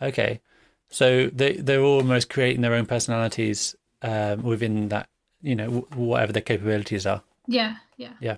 [0.01, 0.41] Okay,
[0.89, 5.09] so they they're almost creating their own personalities um, within that
[5.41, 7.23] you know whatever their capabilities are.
[7.47, 8.37] Yeah, yeah, yeah.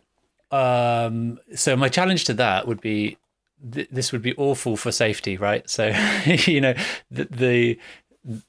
[0.51, 3.17] Um, so my challenge to that would be
[3.71, 5.69] th- this would be awful for safety, right?
[5.69, 5.87] So
[6.25, 6.73] you know
[7.09, 7.79] the, the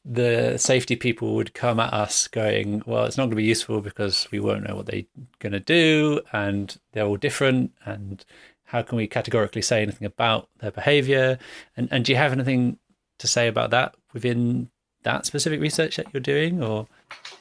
[0.04, 3.80] the safety people would come at us going, well, it's not going to be useful
[3.80, 5.04] because we won't know what they're
[5.38, 7.72] going to do and they're all different.
[7.84, 8.24] And
[8.64, 11.38] how can we categorically say anything about their behavior?
[11.76, 12.78] And, and do you have anything
[13.18, 14.70] to say about that within
[15.02, 16.86] that specific research that you're doing or?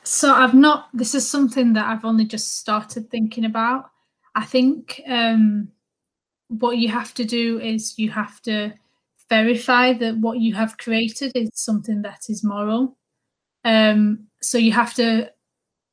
[0.04, 3.90] So I've not, this is something that I've only just started thinking about.
[4.36, 5.70] I think um,
[6.50, 8.74] what you have to do is you have to
[9.30, 12.98] verify that what you have created is something that is moral.
[13.64, 15.32] Um, so you have to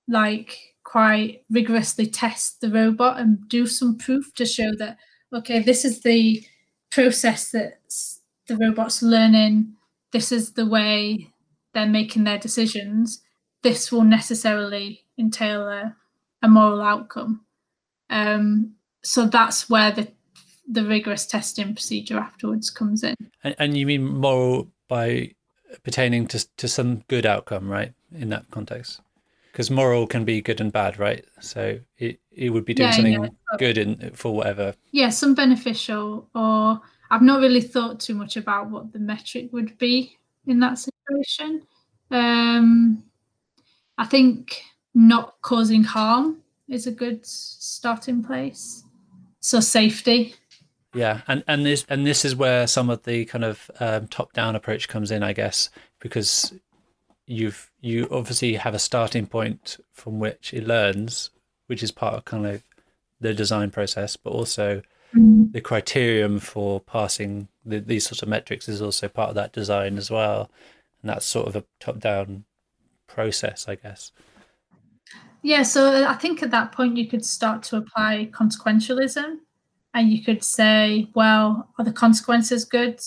[0.09, 4.97] like quite rigorously test the robot and do some proof to show that
[5.35, 6.43] okay, this is the
[6.91, 7.79] process that
[8.47, 9.75] the robot's learning.
[10.13, 11.29] This is the way
[11.75, 13.23] they're making their decisions.
[13.63, 15.97] This will necessarily entail a,
[16.43, 17.45] a moral outcome.
[18.09, 20.09] Um, so that's where the
[20.69, 23.17] the rigorous testing procedure afterwards comes in.
[23.45, 25.33] And, and you mean moral by
[25.83, 27.93] pertaining to to some good outcome, right?
[28.13, 29.01] In that context,
[29.53, 31.25] because moral can be good and bad, right?
[31.41, 33.31] So it it would be doing yeah, something yeah.
[33.59, 34.75] good in for whatever.
[34.93, 39.77] Yeah, some beneficial, or I've not really thought too much about what the metric would
[39.79, 41.63] be in that situation.
[42.11, 43.05] Um,
[43.99, 44.63] I think
[44.95, 48.83] not causing harm is a good starting place.
[49.41, 50.35] So safety
[50.97, 54.33] yeah, and and this and this is where some of the kind of um, top
[54.33, 55.69] down approach comes in, I guess,
[56.01, 56.55] because
[57.27, 61.31] you've you obviously have a starting point from which it learns,
[61.67, 62.63] which is part of kind of
[63.21, 64.81] the design process, but also
[65.15, 65.53] mm.
[65.53, 69.99] the criterion for passing the, these sorts of metrics is also part of that design
[69.99, 70.51] as well,
[71.03, 72.45] and that's sort of a top down
[73.07, 74.13] process, I guess.
[75.43, 79.41] Yeah, so I think at that point you could start to apply consequentialism
[79.97, 83.01] and you could say, well, are the consequences good?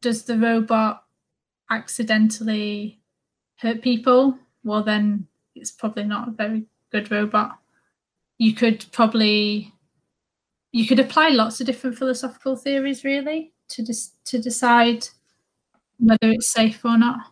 [0.00, 1.04] Does the robot
[1.70, 3.02] accidentally
[3.56, 4.38] hurt people?
[4.64, 7.58] Well, then it's probably not a very good robot.
[8.38, 9.74] You could probably
[10.72, 15.06] you could apply lots of different philosophical theories really to dis- to decide
[15.98, 17.26] whether it's safe or not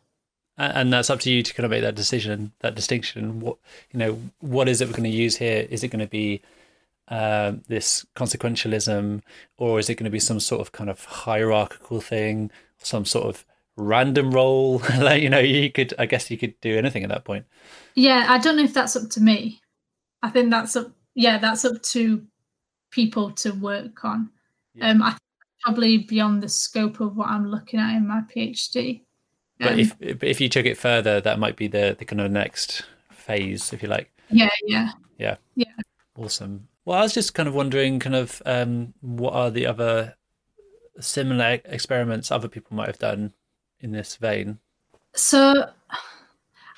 [0.59, 3.57] and that's up to you to kind of make that decision that distinction what
[3.93, 6.43] you know what is it we're going to use here is it going to be
[7.11, 9.23] uh, this consequentialism,
[9.57, 13.27] or is it going to be some sort of kind of hierarchical thing, some sort
[13.27, 13.45] of
[13.77, 14.79] random role?
[14.99, 17.47] like, you know, you could, I guess, you could do anything at that point.
[17.95, 19.61] Yeah, I don't know if that's up to me.
[20.23, 20.93] I think that's up.
[21.15, 22.25] Yeah, that's up to
[22.91, 24.31] people to work on.
[24.75, 24.91] Yeah.
[24.91, 25.17] Um, I
[25.63, 29.03] probably beyond the scope of what I'm looking at in my PhD.
[29.59, 32.31] But um, if if you took it further, that might be the the kind of
[32.31, 34.11] next phase, if you like.
[34.31, 35.73] Yeah, yeah, yeah, yeah.
[36.17, 36.69] Awesome.
[36.89, 40.17] Well, I was just kind of wondering, kind of, um, what are the other
[40.99, 43.35] similar experiments other people might have done
[43.81, 44.59] in this vein?
[45.15, 45.69] So,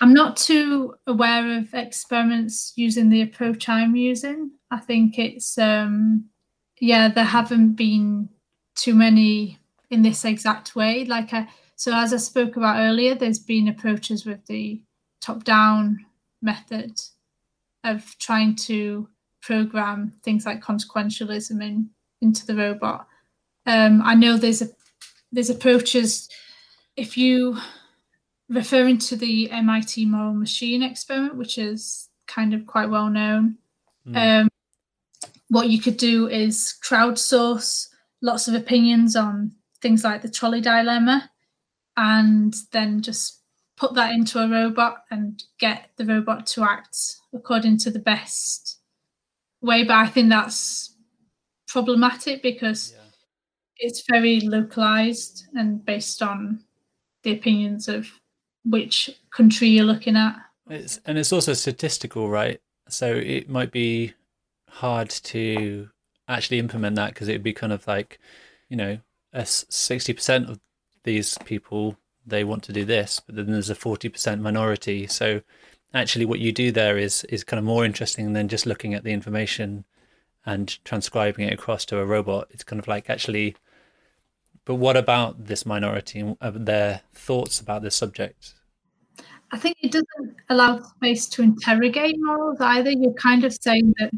[0.01, 4.51] I'm not too aware of experiments using the approach I'm using.
[4.73, 6.25] I think it's, um,
[6.81, 8.31] yeah, there haven't been
[8.75, 11.05] too many in this exact way.
[11.05, 11.47] Like, I,
[11.77, 14.83] so as I spoke about earlier, there's been approaches with the
[15.21, 16.05] top-down
[16.43, 17.01] method
[17.85, 19.09] of trying to
[19.43, 23.07] program things like consequentialism in, into the robot.
[23.67, 24.69] Um, I know there's a
[25.33, 26.29] there's approaches
[26.97, 27.59] if you
[28.49, 33.57] referring to the MIT moral machine experiment, which is kind of quite well known.
[34.07, 34.43] Mm.
[34.43, 34.49] Um,
[35.49, 37.89] what you could do is crowdsource
[38.23, 41.31] lots of opinions on things like the trolley dilemma
[41.97, 43.41] and then just
[43.77, 48.80] put that into a robot and get the robot to act according to the best
[49.63, 49.85] way.
[49.85, 50.95] But I think that's
[51.69, 53.05] problematic because yeah.
[53.79, 56.65] it's very localized and based on
[57.23, 58.09] the opinions of
[58.65, 60.37] which country you're looking at.
[60.69, 62.61] It's and it's also statistical, right?
[62.89, 64.15] So it might be
[64.69, 65.89] hard to
[66.29, 68.19] actually implement that because it would be kind of like,
[68.69, 68.99] you know,
[69.45, 70.61] sixty percent of
[71.05, 71.97] these people
[72.27, 75.07] they want to do this, but then there's a forty percent minority.
[75.07, 75.41] So
[75.95, 79.05] actually, what you do there is is kind of more interesting than just looking at
[79.05, 79.85] the information
[80.47, 82.49] and transcribing it across to a robot.
[82.51, 83.57] It's kind of like actually,
[84.65, 88.55] but what about this minority and their thoughts about this subject?
[89.53, 92.91] I think it doesn't allow space to interrogate morals either.
[92.91, 94.13] You're kind of saying that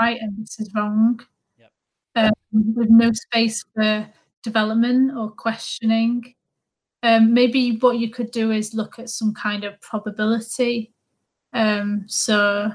[0.00, 1.20] right and this is wrong,
[1.58, 1.70] yep.
[2.16, 2.32] um,
[2.74, 4.08] with no space for
[4.42, 6.34] development or questioning.
[7.02, 10.93] Um, maybe what you could do is look at some kind of probability.
[11.54, 12.72] Um, so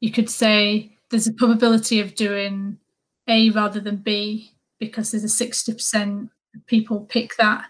[0.00, 2.78] you could say there's a probability of doing
[3.28, 6.30] A rather than B because there's a 60%
[6.66, 7.66] people pick that.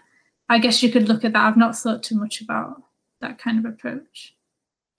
[0.49, 1.45] I guess you could look at that.
[1.45, 2.81] I've not thought too much about
[3.21, 4.35] that kind of approach.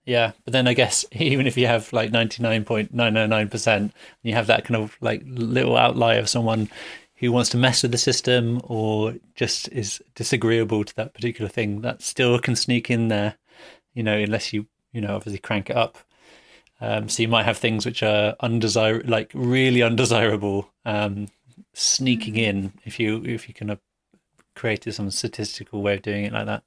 [0.05, 3.91] Yeah, but then I guess even if you have like 99.999%,
[4.23, 6.69] you have that kind of like little outlier of someone
[7.15, 11.81] who wants to mess with the system or just is disagreeable to that particular thing,
[11.81, 13.35] that still can sneak in there,
[13.93, 14.67] you know, unless you,
[14.97, 15.99] you know, obviously crank it up.
[16.81, 21.27] Um, so you might have things which are undesirable, like really undesirable, um,
[21.73, 22.47] sneaking mm.
[22.47, 23.75] in if you if you can uh,
[24.55, 26.63] create some statistical way of doing it like that.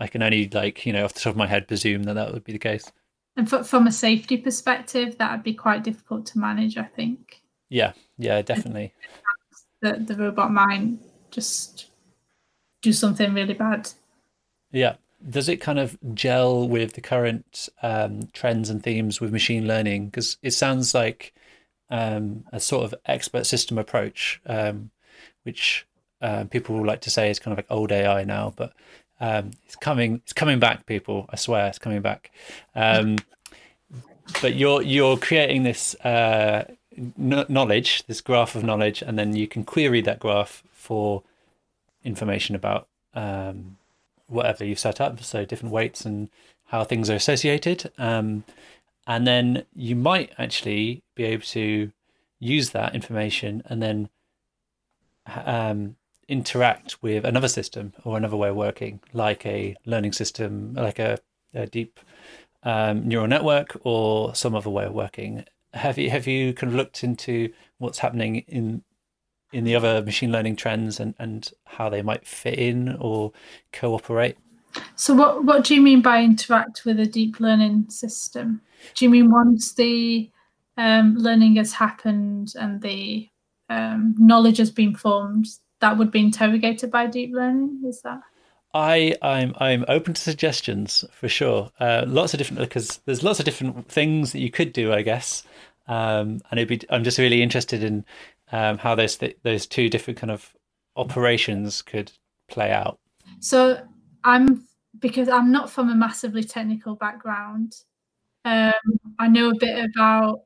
[0.00, 2.32] I can only like you know off the top of my head presume that that
[2.32, 2.90] would be the case.
[3.36, 6.76] And from a safety perspective, that would be quite difficult to manage.
[6.76, 7.42] I think.
[7.68, 8.92] Yeah, yeah, definitely.
[9.80, 10.98] The the robot might
[11.30, 11.90] just
[12.82, 13.88] do something really bad.
[14.72, 14.96] Yeah.
[15.26, 20.06] Does it kind of gel with the current um, trends and themes with machine learning?
[20.06, 21.34] Because it sounds like
[21.90, 24.90] um, a sort of expert system approach, um,
[25.42, 25.86] which
[26.20, 28.72] uh, people will like to say is kind of like old AI now, but
[29.20, 30.16] um, it's coming.
[30.16, 31.26] It's coming back, people.
[31.30, 32.30] I swear, it's coming back.
[32.74, 33.16] Um,
[34.40, 36.72] but you're you're creating this uh,
[37.16, 41.22] knowledge, this graph of knowledge, and then you can query that graph for
[42.04, 43.77] information about um,
[44.28, 45.22] whatever you've set up.
[45.22, 46.30] So different weights and
[46.66, 47.90] how things are associated.
[47.98, 48.44] Um,
[49.06, 51.90] and then you might actually be able to
[52.38, 54.08] use that information and then
[55.26, 55.96] um,
[56.28, 61.18] interact with another system or another way of working, like a learning system, like a,
[61.54, 61.98] a deep
[62.62, 65.44] um, neural network or some other way of working.
[65.74, 68.82] Have you have you kind of looked into what's happening in
[69.52, 73.32] in the other machine learning trends and, and how they might fit in or
[73.72, 74.36] cooperate?
[74.96, 78.60] So what what do you mean by interact with a deep learning system?
[78.94, 80.30] Do you mean once the
[80.76, 83.28] um, learning has happened and the
[83.68, 85.46] um, knowledge has been formed,
[85.80, 87.82] that would be interrogated by deep learning?
[87.86, 88.20] Is that?
[88.74, 91.70] I I'm I'm open to suggestions for sure.
[91.80, 95.02] Uh, lots of different because there's lots of different things that you could do, I
[95.02, 95.42] guess.
[95.86, 98.04] Um, and it'd be I'm just really interested in
[98.52, 100.54] um, how those th- those two different kind of
[100.96, 102.12] operations could
[102.48, 102.98] play out.
[103.40, 103.80] So
[104.24, 104.66] I'm
[104.98, 107.74] because I'm not from a massively technical background.
[108.44, 108.72] Um,
[109.18, 110.40] I know a bit about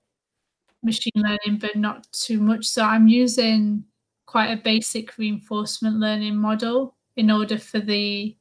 [0.83, 2.67] machine learning, but not too much.
[2.67, 3.85] So I'm using
[4.27, 8.37] quite a basic reinforcement learning model in order for the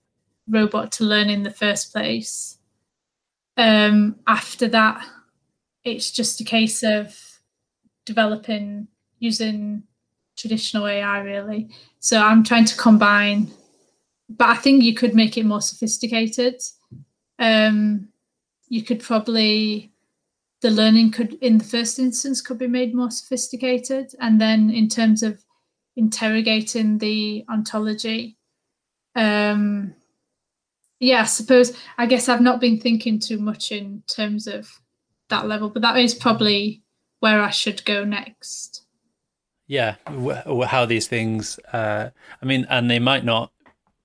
[0.47, 2.57] robot to learn in the first place.
[3.57, 5.05] Um, after that,
[5.83, 7.17] it's just a case of
[8.05, 8.87] developing
[9.21, 9.83] using
[10.35, 11.69] traditional AI, really.
[11.99, 13.49] So I'm trying to combine
[14.37, 16.61] but I think you could make it more sophisticated.
[17.39, 18.09] Um,
[18.67, 19.91] you could probably
[20.61, 24.87] the learning could in the first instance could be made more sophisticated, and then in
[24.87, 25.43] terms of
[25.95, 28.37] interrogating the ontology,
[29.15, 29.93] um,
[30.99, 34.69] yeah, I suppose I guess I've not been thinking too much in terms of
[35.29, 36.83] that level, but that is probably
[37.19, 38.83] where I should go next.
[39.71, 39.95] Yeah,
[40.67, 41.57] how these things.
[41.71, 42.09] Uh,
[42.41, 43.53] I mean, and they might not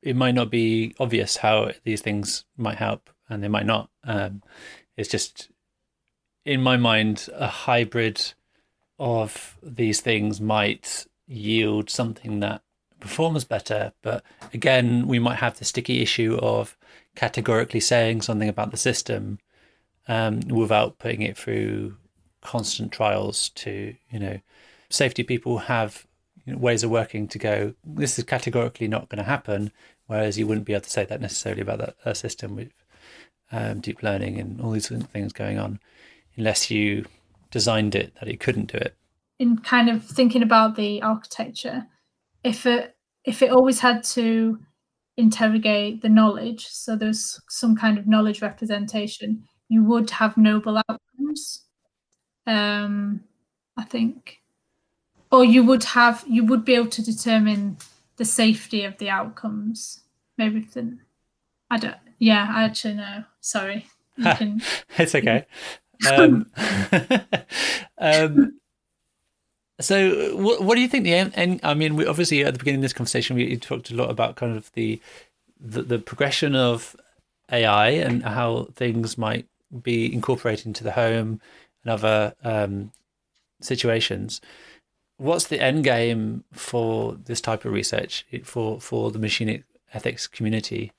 [0.01, 3.91] it might not be obvious how these things might help, and they might not.
[4.05, 4.45] Um,
[4.97, 5.51] it's just
[6.45, 8.35] in my mind a hybrid
[9.01, 12.63] of these things might yield something that
[13.01, 13.93] performs better.
[14.03, 14.23] But
[14.55, 16.77] again, we might have the sticky issue of
[17.17, 19.41] categorically saying something about the system
[20.07, 21.97] um, without putting it through
[22.41, 24.39] constant trials to, you know,
[24.97, 26.07] safety people have
[26.45, 27.75] you know, ways of working to go.
[27.85, 29.73] This is categorically not going to happen.
[30.07, 32.71] Whereas you wouldn't be able to say that necessarily about that system with
[33.53, 35.81] um, deep learning and all these things going on,
[36.37, 37.07] unless you
[37.51, 38.97] designed it that it couldn't do it.
[39.39, 41.87] In kind of thinking about the architecture,
[42.43, 44.59] if it if it always had to
[45.17, 51.65] interrogate the knowledge, so there's some kind of knowledge representation, you would have noble outcomes.
[52.47, 53.25] Um,
[53.77, 54.39] I think,
[55.31, 57.77] or you would have you would be able to determine
[58.17, 60.01] the safety of the outcomes.
[60.39, 61.01] Maybe then
[61.71, 61.97] I don't.
[62.19, 63.25] Yeah, I actually know.
[63.41, 63.87] Sorry.
[64.23, 64.63] Can...
[64.99, 65.47] it's okay.
[66.11, 66.47] um,
[67.99, 68.59] um,
[69.79, 71.61] so, what, what do you think the end?
[71.63, 74.37] I mean, we obviously at the beginning of this conversation we talked a lot about
[74.37, 75.01] kind of the
[75.61, 76.97] the, the progression of
[77.51, 79.47] AI and how things might
[79.83, 81.41] be incorporated into the home
[81.83, 82.93] and other um,
[83.61, 84.41] situations.
[85.19, 90.93] What's the end game for this type of research for for the machine ethics community?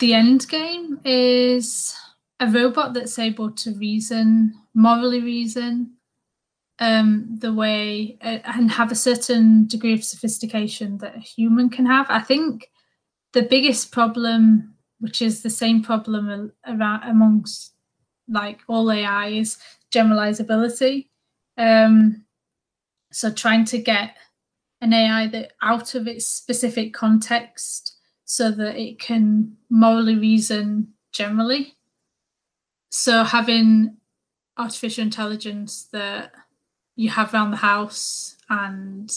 [0.00, 1.96] The end game is
[2.40, 5.96] a robot that's able to reason, morally reason,
[6.78, 11.86] um, the way uh, and have a certain degree of sophistication that a human can
[11.86, 12.06] have.
[12.10, 12.70] I think
[13.32, 17.72] the biggest problem, which is the same problem around amongst
[18.28, 19.56] like all AI, is
[19.94, 21.06] generalizability.
[21.56, 22.25] Um,
[23.12, 24.16] so trying to get
[24.80, 31.74] an AI that out of its specific context so that it can morally reason generally.
[32.90, 33.96] So having
[34.58, 36.32] artificial intelligence that
[36.96, 39.12] you have around the house and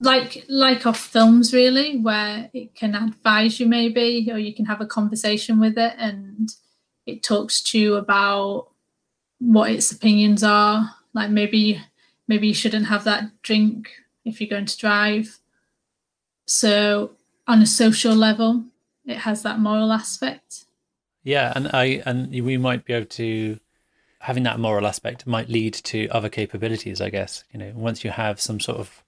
[0.00, 4.80] like like off films really where it can advise you maybe or you can have
[4.80, 6.54] a conversation with it and
[7.06, 8.68] it talks to you about
[9.40, 11.80] what its opinions are like maybe
[12.30, 13.90] maybe you shouldn't have that drink
[14.24, 15.38] if you're going to drive
[16.46, 17.10] so
[17.46, 18.64] on a social level
[19.04, 20.64] it has that moral aspect
[21.22, 23.58] yeah and i and we might be able to
[24.20, 27.44] having that moral aspect might lead to other capabilities, I guess.
[27.52, 29.02] You know, once you have some sort of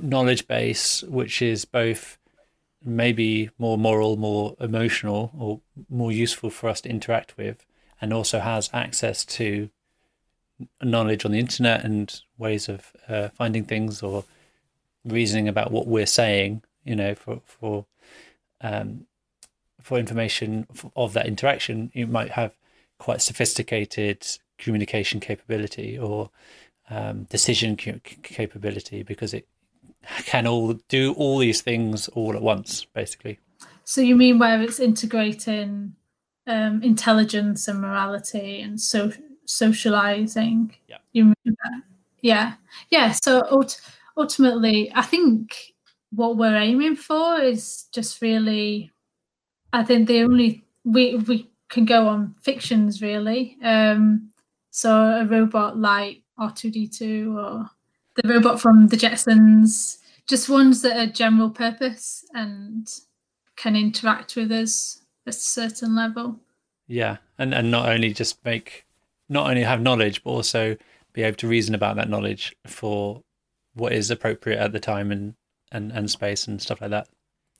[0.00, 2.18] knowledge base which is both
[2.84, 7.64] maybe more moral, more emotional, or more useful for us to interact with,
[8.00, 9.70] and also has access to
[10.82, 14.24] knowledge on the internet and ways of uh, finding things or
[15.04, 17.86] reasoning about what we're saying, you know, for for
[18.60, 19.06] um,
[19.80, 22.54] for information of that interaction, you might have
[22.98, 24.26] quite sophisticated
[24.58, 26.30] communication capability or
[26.90, 29.46] um, decision capability because it
[30.24, 33.38] can all do all these things all at once, basically.
[33.84, 35.94] So you mean where it's integrating
[36.46, 39.12] um, intelligence and morality and so
[39.48, 40.74] socializing?
[40.88, 40.98] Yeah.
[41.12, 41.82] You that?
[42.20, 42.54] Yeah,
[42.90, 43.12] yeah.
[43.12, 43.42] So
[44.16, 45.74] ultimately, I think
[46.10, 48.92] what we're aiming for is just really.
[49.72, 53.56] I think the only we we can go on fictions really.
[53.62, 54.30] Um,
[54.70, 57.70] so a robot like R2D2 or
[58.16, 62.88] the robot from the Jetsons, just ones that are general purpose and
[63.56, 66.40] can interact with us at a certain level.
[66.86, 68.86] Yeah, and and not only just make,
[69.28, 70.76] not only have knowledge, but also
[71.12, 73.22] be able to reason about that knowledge for
[73.74, 75.34] what is appropriate at the time and
[75.70, 77.08] and and space and stuff like that.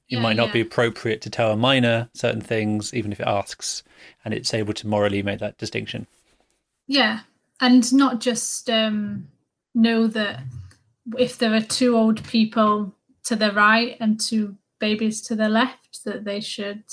[0.08, 0.54] It yeah, might not yeah.
[0.54, 3.82] be appropriate to tell a minor certain things, even if it asks,
[4.24, 6.06] and it's able to morally make that distinction.
[6.86, 7.20] Yeah,
[7.60, 9.28] and not just um,
[9.74, 10.40] know that
[11.18, 12.94] if there are two old people
[13.24, 16.84] to the right and two babies to the left, that they should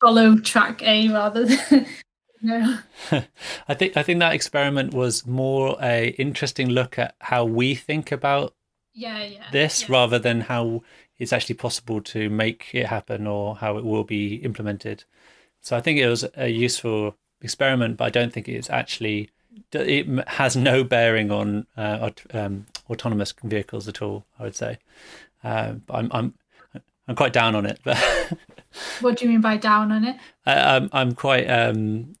[0.00, 1.86] follow track A rather than.
[2.42, 2.78] no.
[3.68, 8.12] I think I think that experiment was more a interesting look at how we think
[8.12, 8.54] about
[8.94, 9.86] yeah, yeah, this yeah.
[9.90, 10.82] rather than how
[11.18, 15.04] it's actually possible to make it happen or how it will be implemented.
[15.60, 19.30] So I think it was a useful experiment, but I don't think it's actually
[19.72, 24.24] it has no bearing on uh, um, autonomous vehicles at all.
[24.38, 24.78] I would say,
[25.42, 26.34] uh, I'm I'm
[27.08, 27.80] I'm quite down on it.
[27.84, 27.96] But
[29.00, 30.16] what do you mean by down on it?
[30.44, 32.16] I, I'm I'm quite um,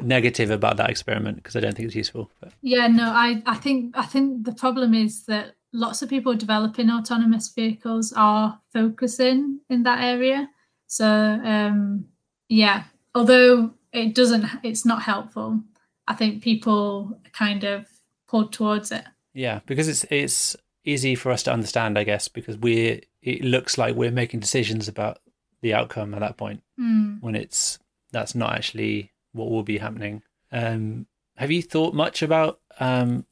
[0.00, 2.30] negative about that experiment because I don't think it's useful.
[2.40, 2.52] But.
[2.62, 6.90] Yeah, no, I I think I think the problem is that lots of people developing
[6.90, 10.48] autonomous vehicles are focusing in that area.
[10.86, 12.06] So um,
[12.48, 12.84] yeah,
[13.14, 15.60] although it doesn't, it's not helpful.
[16.08, 17.86] I think people kind of
[18.28, 19.04] pulled towards it.
[19.34, 23.76] Yeah, because it's it's easy for us to understand, I guess, because we it looks
[23.76, 25.18] like we're making decisions about
[25.62, 27.20] the outcome at that point mm.
[27.20, 27.78] when it's
[28.12, 30.22] that's not actually what will be happening.
[30.50, 31.06] Um,
[31.36, 33.26] have you thought much about um,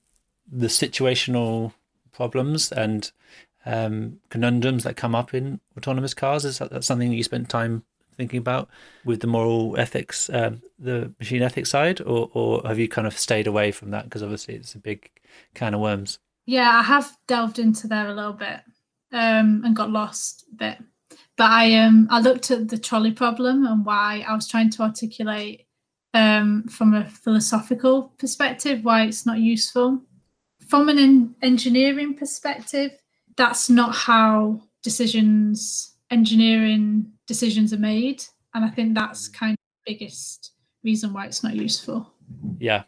[0.51, 1.73] the situational
[2.13, 3.11] problems and
[3.67, 6.45] um, conundrums that come up in autonomous cars?
[6.45, 7.85] Is that, that something you spent time
[8.17, 8.69] thinking about
[9.05, 13.19] with the moral ethics, um, the machine ethics side, or or have you kind of
[13.19, 15.11] stayed away from that because obviously it's a big
[15.55, 16.19] can of worms?
[16.47, 18.61] Yeah, I have delved into there a little bit
[19.13, 20.79] um, and got lost a bit.
[21.37, 24.83] But I um I looked at the trolley problem and why I was trying to
[24.83, 25.67] articulate
[26.15, 30.01] um, from a philosophical perspective why it's not useful.
[30.67, 32.93] From an engineering perspective,
[33.37, 38.25] that's not how decisions, engineering decisions are made.
[38.55, 40.53] And I think that's kind of the biggest
[40.85, 42.11] reason why it's not useful.
[42.59, 42.85] Yeah.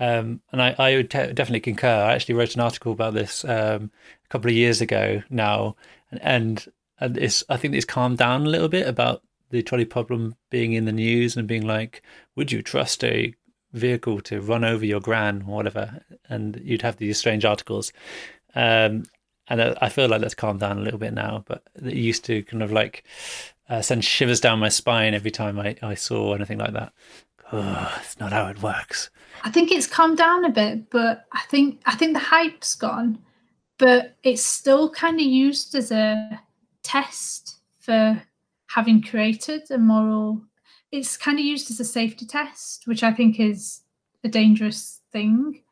[0.00, 1.88] Um, and I, I would te- definitely concur.
[1.88, 3.90] I actually wrote an article about this um,
[4.24, 5.76] a couple of years ago now,
[6.10, 6.66] and, and
[6.98, 10.72] and it's I think it's calmed down a little bit about the trolley problem being
[10.72, 12.02] in the news and being like,
[12.36, 13.34] would you trust a
[13.72, 16.02] vehicle to run over your gran or whatever?
[16.28, 17.92] And you'd have these strange articles.
[18.54, 19.04] Um,
[19.48, 22.42] and I feel like that's calmed down a little bit now, but it used to
[22.44, 23.04] kind of like
[23.68, 26.92] uh, send shivers down my spine every time I, I saw anything like that.
[27.52, 29.10] It's not how it works.
[29.42, 33.18] I think it's calmed down a bit, but I think I think the hype's gone,
[33.76, 36.40] but it's still kind of used as a
[36.84, 38.22] test for
[38.74, 40.42] having created a moral
[40.92, 43.82] it's kind of used as a safety test which i think is
[44.22, 45.62] a dangerous thing.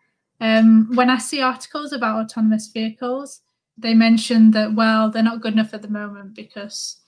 [0.41, 3.41] Um, when i see articles about autonomous vehicles
[3.77, 7.01] they mention that well they're not good enough at the moment because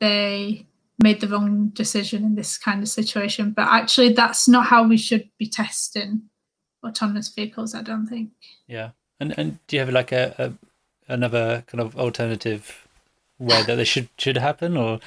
[0.00, 0.66] they
[0.98, 3.50] made the wrong decision in this kind of situation.
[3.50, 6.22] But actually that's not how we should be testing
[6.84, 8.30] autonomous vehicles i don't think.
[8.66, 8.90] Yeah.
[9.18, 12.86] And and do you have like a, a another kind of alternative
[13.38, 15.00] way that this should should happen or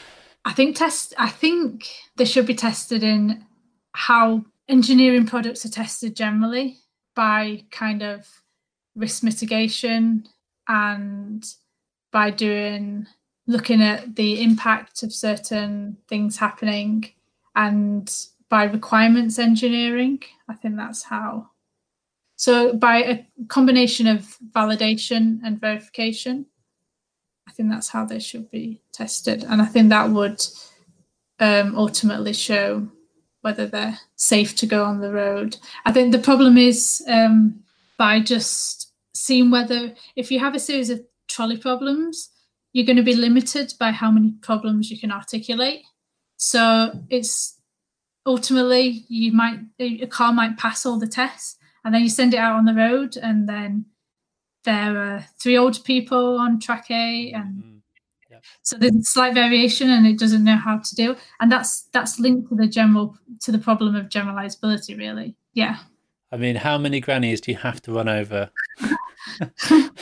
[0.45, 1.13] I think test.
[1.17, 3.45] I think they should be tested in
[3.93, 6.77] how engineering products are tested generally
[7.15, 8.27] by kind of
[8.95, 10.27] risk mitigation
[10.67, 11.45] and
[12.11, 13.07] by doing
[13.47, 17.11] looking at the impact of certain things happening
[17.55, 18.15] and
[18.47, 20.21] by requirements engineering.
[20.47, 21.49] I think that's how.
[22.35, 26.45] So by a combination of validation and verification.
[27.49, 30.45] I think that's how they should be tested, and I think that would
[31.39, 32.87] um, ultimately show
[33.41, 35.57] whether they're safe to go on the road.
[35.85, 37.63] I think the problem is um,
[37.97, 42.29] by just seeing whether if you have a series of trolley problems,
[42.73, 45.81] you're going to be limited by how many problems you can articulate.
[46.37, 47.59] So it's
[48.25, 52.37] ultimately you might a car might pass all the tests and then you send it
[52.37, 53.85] out on the road and then
[54.63, 57.79] there are three old people on track A, and mm,
[58.29, 58.37] yeah.
[58.61, 62.19] so there's a slight variation, and it doesn't know how to deal, and that's that's
[62.19, 65.35] linked to the general to the problem of generalizability, really.
[65.53, 65.77] Yeah.
[66.31, 68.51] I mean, how many grannies do you have to run over?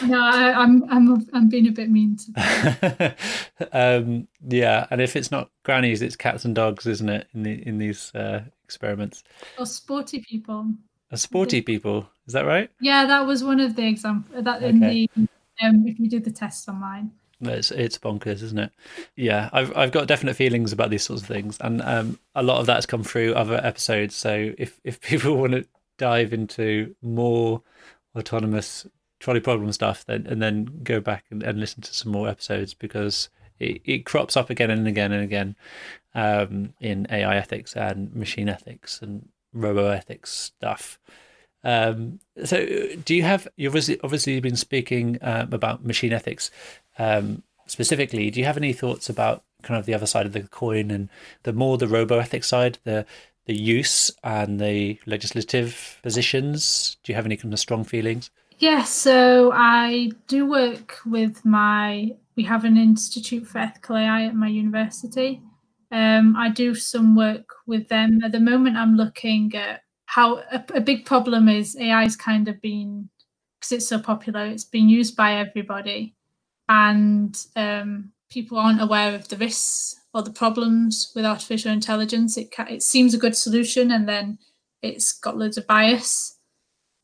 [0.04, 3.16] no, I, am I'm, I'm I'm being a bit mean to.
[3.72, 7.28] um, yeah, and if it's not grannies, it's cats and dogs, isn't it?
[7.34, 9.24] In the in these uh, experiments.
[9.58, 10.68] Or sporty people.
[11.10, 12.70] A sporty people, is that right?
[12.82, 14.44] Yeah, that was one of the examples.
[14.44, 15.08] That in okay.
[15.16, 15.28] the
[15.64, 17.12] um, if you do the tests online.
[17.40, 18.72] It's it's bonkers, isn't it?
[19.16, 22.60] Yeah, I've I've got definite feelings about these sorts of things, and um, a lot
[22.60, 24.16] of that has come through other episodes.
[24.16, 25.66] So if if people want to
[25.98, 27.62] dive into more
[28.16, 28.88] autonomous
[29.20, 32.74] trolley problem stuff, then and then go back and, and listen to some more episodes
[32.74, 33.30] because
[33.60, 35.56] it, it crops up again and again and again
[36.16, 41.00] um, in AI ethics and machine ethics and roboethics stuff.
[41.64, 42.66] Um, so,
[43.04, 46.52] do you have you've obviously, obviously been speaking um, about machine ethics
[46.98, 48.30] um, specifically?
[48.30, 51.10] Do you have any thoughts about kind of the other side of the coin and
[51.44, 53.06] the more the roboethics side, the
[53.46, 56.98] the use and the legislative positions?
[57.04, 58.30] Do you have any kind of strong feelings?
[58.60, 62.16] Yes, yeah, so I do work with my.
[62.36, 65.42] We have an Institute for Ethical AI at my university,
[65.92, 68.22] um, I do some work with them.
[68.24, 72.48] At the moment, I'm looking at how a, a big problem is AI is kind
[72.48, 73.10] of been,
[73.60, 76.16] because it's so popular, it's been used by everybody.
[76.70, 82.38] And um, people aren't aware of the risks or the problems with artificial intelligence.
[82.38, 84.40] It, it seems a good solution and then
[84.82, 86.38] it's got loads of bias.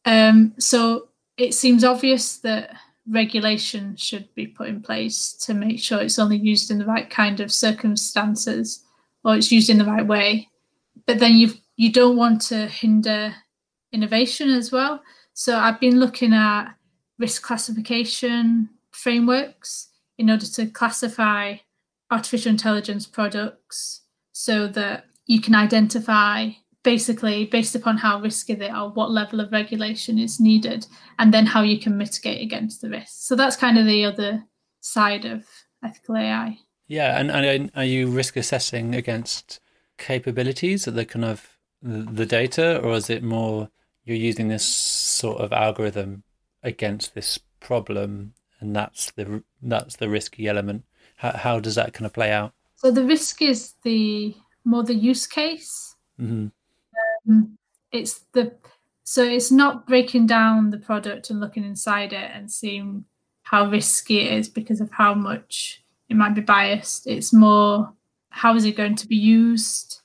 [0.06, 2.76] Um, so it seems obvious that
[3.08, 7.10] regulation should be put in place to make sure it's only used in the right
[7.10, 8.84] kind of circumstances
[9.24, 10.50] or it's used in the right way.
[11.06, 13.34] But then you you don't want to hinder
[13.92, 15.02] innovation as well.
[15.34, 16.76] So I've been looking at
[17.18, 21.56] risk classification frameworks in order to classify
[22.12, 24.02] artificial intelligence products
[24.32, 26.50] so that you can identify
[26.84, 30.86] basically based upon how risky they are, what level of regulation is needed,
[31.18, 33.10] and then how you can mitigate against the risk.
[33.10, 34.44] So that's kind of the other
[34.82, 35.46] side of
[35.84, 36.60] ethical AI.
[36.88, 39.60] Yeah, and, and are you risk assessing against
[39.98, 43.70] capabilities of the kind of the data, or is it more
[44.06, 46.24] you're using this sort of algorithm
[46.62, 50.84] against this problem, and that's the that's the risky element?
[51.18, 52.54] How how does that kind of play out?
[52.76, 55.96] So the risk is the more the use case.
[56.20, 56.48] Mm-hmm.
[57.28, 57.58] Um,
[57.92, 58.54] it's the
[59.04, 63.06] so it's not breaking down the product and looking inside it and seeing
[63.44, 67.06] how risky it is because of how much it might be biased.
[67.06, 67.94] It's more
[68.30, 70.02] how is it going to be used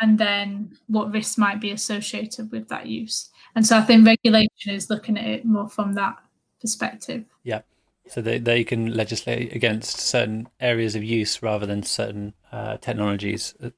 [0.00, 3.30] and then what risks might be associated with that use.
[3.54, 6.16] And so I think regulation is looking at it more from that
[6.60, 7.24] perspective.
[7.42, 7.62] Yeah.
[8.06, 13.54] So they, they can legislate against certain areas of use rather than certain uh, technologies
[13.62, 13.70] uh,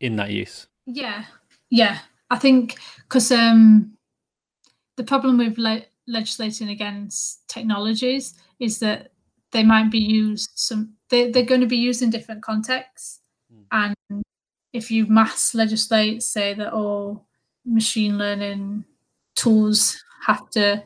[0.00, 0.66] in that use.
[0.86, 1.24] Yeah.
[1.70, 1.98] Yeah.
[2.30, 3.96] I think because um,
[4.96, 9.12] the problem with le- legislating against technologies is that
[9.52, 13.20] they might be used some they, they're going to be used in different contexts
[13.52, 13.64] mm.
[13.72, 14.22] and
[14.72, 17.26] if you mass legislate say that all
[17.64, 18.84] machine learning
[19.34, 20.82] tools have to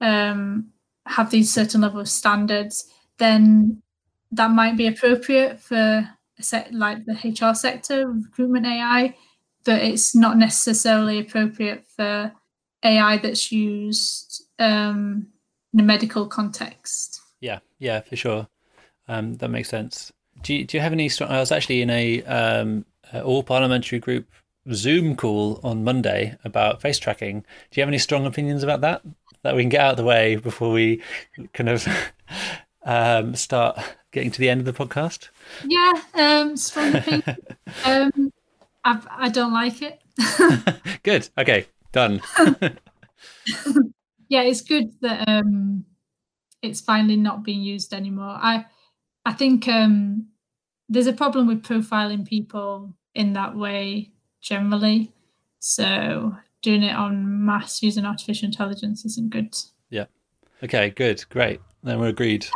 [0.00, 0.70] um,
[1.06, 2.86] have these certain level of standards
[3.18, 3.82] then
[4.32, 6.08] that might be appropriate for
[6.38, 9.14] a set like the hr sector recruitment ai
[9.64, 12.32] but it's not necessarily appropriate for
[12.82, 15.26] ai that's used um,
[15.72, 18.48] in a medical context yeah yeah for sure
[19.10, 20.12] um, that makes sense.
[20.42, 21.10] Do you, do you have any?
[21.20, 24.28] I was actually in a um, all parliamentary group
[24.72, 27.40] Zoom call on Monday about face tracking.
[27.40, 29.02] Do you have any strong opinions about that
[29.42, 31.02] that we can get out of the way before we
[31.54, 31.88] kind of
[32.84, 33.80] um, start
[34.12, 35.30] getting to the end of the podcast?
[35.66, 37.36] Yeah, um, strong opinion.
[37.84, 38.32] um,
[38.90, 40.00] I, I don't like it.
[41.02, 41.28] good.
[41.38, 42.20] Okay, done.
[44.28, 45.84] yeah, it's good that um,
[46.62, 48.36] it's finally not being used anymore.
[48.40, 48.66] I
[49.24, 50.28] I think um,
[50.88, 54.10] there's a problem with profiling people in that way
[54.40, 55.12] generally.
[55.58, 59.54] So doing it on mass using artificial intelligence isn't good.
[59.90, 60.06] Yeah.
[60.62, 61.24] Okay, good.
[61.28, 61.60] Great.
[61.82, 62.46] Then we're agreed.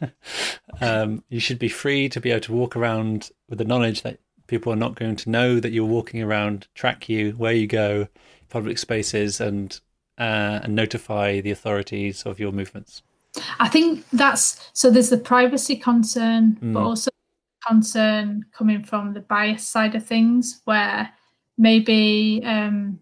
[0.80, 4.18] um, you should be free to be able to walk around with the knowledge that
[4.48, 8.08] people are not going to know that you're walking around, track you, where you go,
[8.48, 9.80] public spaces, and
[10.18, 13.02] uh, and notify the authorities of your movements.
[13.60, 16.72] I think that's so there's the privacy concern, mm.
[16.72, 17.10] but also
[17.66, 21.10] concern coming from the bias side of things, where
[21.56, 22.98] maybe um,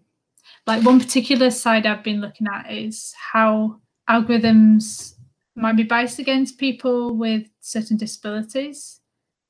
[0.67, 3.79] like one particular side I've been looking at is how
[4.09, 5.15] algorithms
[5.55, 8.99] might be biased against people with certain disabilities.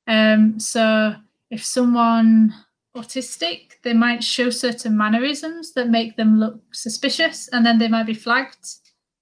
[0.07, 1.15] Um, so
[1.49, 2.53] if someone
[2.95, 8.05] autistic, they might show certain mannerisms that make them look suspicious, and then they might
[8.05, 8.67] be flagged.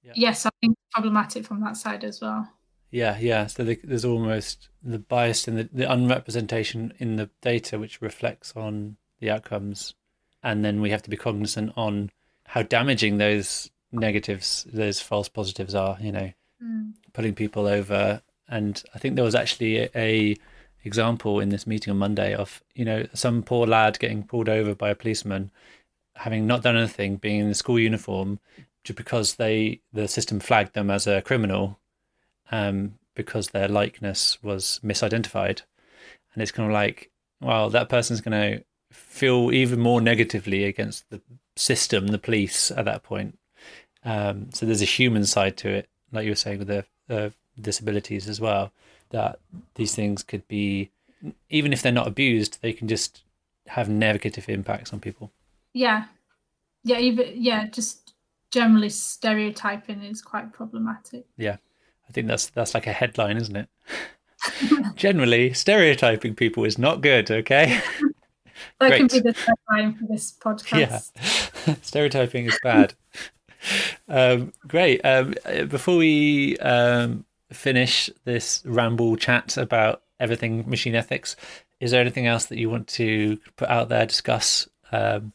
[0.03, 0.13] Yeah.
[0.15, 2.47] Yes, I think problematic from that side as well.
[2.91, 3.47] Yeah, yeah.
[3.47, 8.53] So the, there's almost the bias and the, the unrepresentation in the data, which reflects
[8.55, 9.95] on the outcomes,
[10.43, 12.11] and then we have to be cognizant on
[12.45, 15.97] how damaging those negatives, those false positives are.
[15.99, 16.31] You know,
[16.63, 16.93] mm.
[17.13, 18.21] pulling people over.
[18.47, 20.35] And I think there was actually a, a
[20.85, 24.75] example in this meeting on Monday of you know some poor lad getting pulled over
[24.75, 25.51] by a policeman,
[26.15, 28.39] having not done anything, being in the school uniform,
[28.83, 31.79] just because they the system flagged them as a criminal
[32.51, 35.61] um, because their likeness was misidentified,
[36.33, 37.11] and it's kind of like,
[37.41, 41.21] well, that person's going to feel even more negatively against the
[41.55, 43.37] system, the police at that point.
[44.03, 47.29] Um, so there's a human side to it, like you were saying with the uh,
[47.59, 48.71] disabilities as well.
[49.11, 49.39] That
[49.75, 50.91] these things could be,
[51.49, 53.23] even if they're not abused, they can just
[53.67, 55.31] have negative impacts on people.
[55.73, 56.05] Yeah,
[56.83, 58.13] yeah, even yeah, just
[58.51, 61.25] generally stereotyping is quite problematic.
[61.37, 61.57] Yeah,
[62.07, 63.69] I think that's that's like a headline, isn't it?
[64.95, 67.29] generally, stereotyping people is not good.
[67.31, 67.81] Okay.
[68.79, 68.97] that Great.
[68.97, 71.11] can be the headline for this podcast.
[71.67, 72.93] Yeah, stereotyping is bad.
[74.07, 75.01] um, great.
[75.03, 75.33] Um,
[75.67, 81.35] before we um, finish this ramble chat about everything machine ethics,
[81.79, 85.33] is there anything else that you want to put out there, discuss um,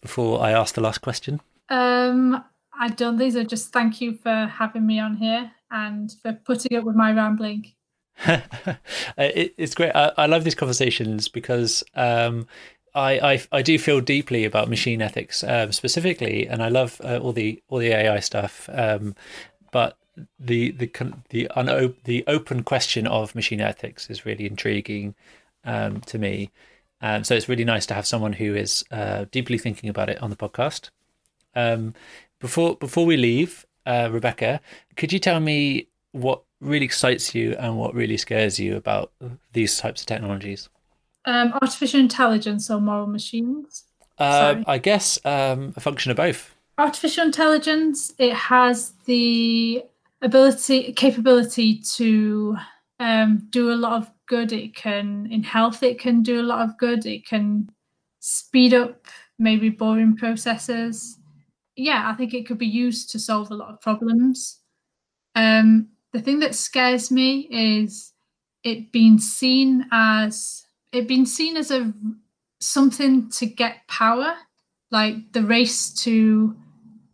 [0.00, 1.40] before I ask the last question?
[1.68, 2.42] Um,
[2.78, 3.44] I don't These so.
[3.44, 7.72] Just thank you for having me on here and for putting up with my rambling.
[8.26, 9.92] it, it's great.
[9.94, 12.46] I, I, love these conversations because um,
[12.94, 17.18] I, I, I do feel deeply about machine ethics um, specifically, and I love uh,
[17.18, 18.68] all the all the AI stuff.
[18.72, 19.14] Um,
[19.72, 19.96] but
[20.38, 20.90] the the
[21.30, 25.14] the unop- the open question of machine ethics is really intriguing
[25.64, 26.50] um, to me,
[27.02, 30.22] Um, so it's really nice to have someone who is uh, deeply thinking about it
[30.22, 30.90] on the podcast.
[31.54, 31.94] Um,
[32.40, 34.60] before before we leave, uh, Rebecca,
[34.96, 39.12] could you tell me what really excites you and what really scares you about
[39.52, 40.68] these types of technologies?
[41.24, 43.84] Um, artificial intelligence or moral machines?
[44.18, 46.54] Uh, I guess um, a function of both.
[46.76, 49.84] Artificial intelligence, it has the
[50.22, 52.56] ability, capability to
[52.98, 54.52] um, do a lot of good.
[54.52, 57.06] It can, in health, it can do a lot of good.
[57.06, 57.70] It can
[58.20, 59.06] speed up
[59.38, 61.18] maybe boring processes.
[61.76, 64.60] Yeah, I think it could be used to solve a lot of problems.
[65.34, 68.12] Um, the thing that scares me is
[68.64, 71.92] it being seen as it being seen as a
[72.60, 74.34] something to get power,
[74.90, 76.54] like the race to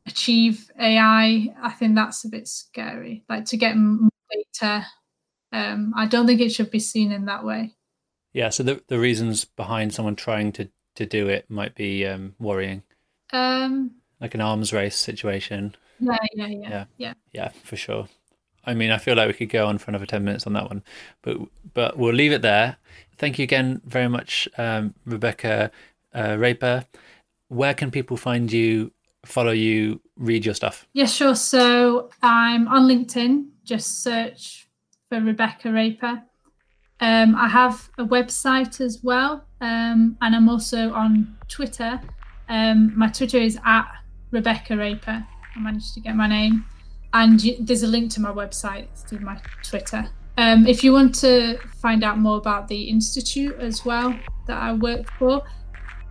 [0.06, 1.54] achieve AI.
[1.60, 3.24] I think that's a bit scary.
[3.28, 4.86] Like to get more data.
[5.52, 7.74] Um, I don't think it should be seen in that way.
[8.32, 8.50] Yeah.
[8.50, 12.82] So the the reasons behind someone trying to to do it might be um, worrying.
[13.32, 15.74] Um, like an arms race situation.
[16.00, 18.08] Yeah, yeah, yeah, yeah, yeah, yeah, for sure.
[18.64, 20.68] I mean, I feel like we could go on for another ten minutes on that
[20.68, 20.82] one,
[21.22, 21.38] but
[21.72, 22.76] but we'll leave it there.
[23.18, 25.70] Thank you again very much, um, Rebecca
[26.14, 26.86] uh, Raper.
[27.48, 28.92] Where can people find you,
[29.26, 30.86] follow you, read your stuff?
[30.92, 31.34] Yeah, sure.
[31.34, 33.48] So I'm on LinkedIn.
[33.64, 34.68] Just search
[35.08, 36.22] for Rebecca Raper.
[37.00, 42.00] Um, I have a website as well, um, and I'm also on Twitter.
[42.48, 43.86] Um, my Twitter is at
[44.30, 45.26] Rebecca Raper.
[45.54, 46.64] I managed to get my name
[47.16, 50.08] and you, there's a link to my website through my Twitter.
[50.38, 54.14] Um, if you want to find out more about the institute as well
[54.46, 55.42] that I work for,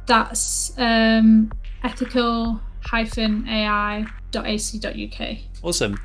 [0.07, 1.51] that's um,
[2.93, 5.37] ethical-ai.ac.uk.
[5.63, 5.99] Awesome.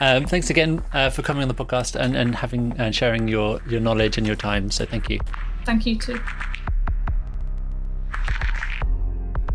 [0.00, 3.60] Um, thanks again uh, for coming on the podcast and, and having and sharing your,
[3.68, 4.70] your knowledge and your time.
[4.70, 5.18] So thank you.
[5.64, 6.20] Thank you too.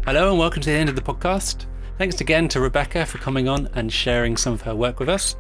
[0.06, 1.66] Hello and welcome to the end of the podcast.
[1.98, 5.36] Thanks again to Rebecca for coming on and sharing some of her work with us.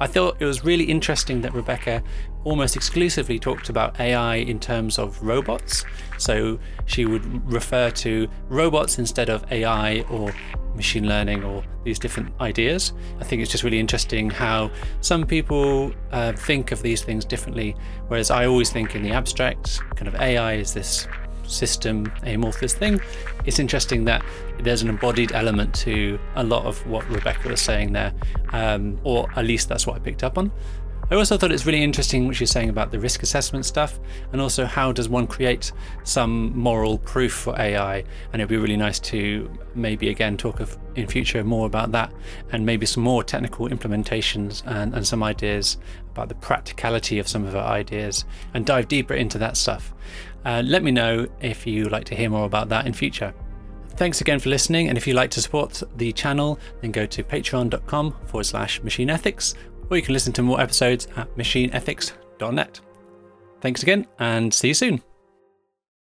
[0.00, 2.02] I thought it was really interesting that Rebecca
[2.44, 5.84] almost exclusively talked about AI in terms of robots.
[6.18, 10.32] So she would refer to robots instead of AI or
[10.74, 12.92] machine learning or these different ideas.
[13.20, 14.70] I think it's just really interesting how
[15.00, 17.76] some people uh, think of these things differently,
[18.08, 21.06] whereas I always think in the abstract, kind of AI is this
[21.46, 23.00] system amorphous thing.
[23.44, 24.24] It's interesting that
[24.60, 28.12] there's an embodied element to a lot of what Rebecca was saying there,
[28.52, 30.50] um, or at least that's what I picked up on.
[31.14, 34.00] I also thought it's really interesting what she's saying about the risk assessment stuff,
[34.32, 35.70] and also how does one create
[36.02, 37.98] some moral proof for AI.
[38.32, 42.12] And it'd be really nice to maybe again talk of, in future more about that,
[42.50, 45.78] and maybe some more technical implementations and, and some ideas
[46.10, 49.94] about the practicality of some of our ideas, and dive deeper into that stuff.
[50.44, 53.32] Uh, let me know if you'd like to hear more about that in future.
[53.90, 57.22] Thanks again for listening, and if you'd like to support the channel, then go to
[57.22, 59.54] patreon.com forward slash machine ethics,
[59.90, 62.80] or you can listen to more episodes at machineethics.net.
[63.60, 65.02] Thanks again, and see you soon.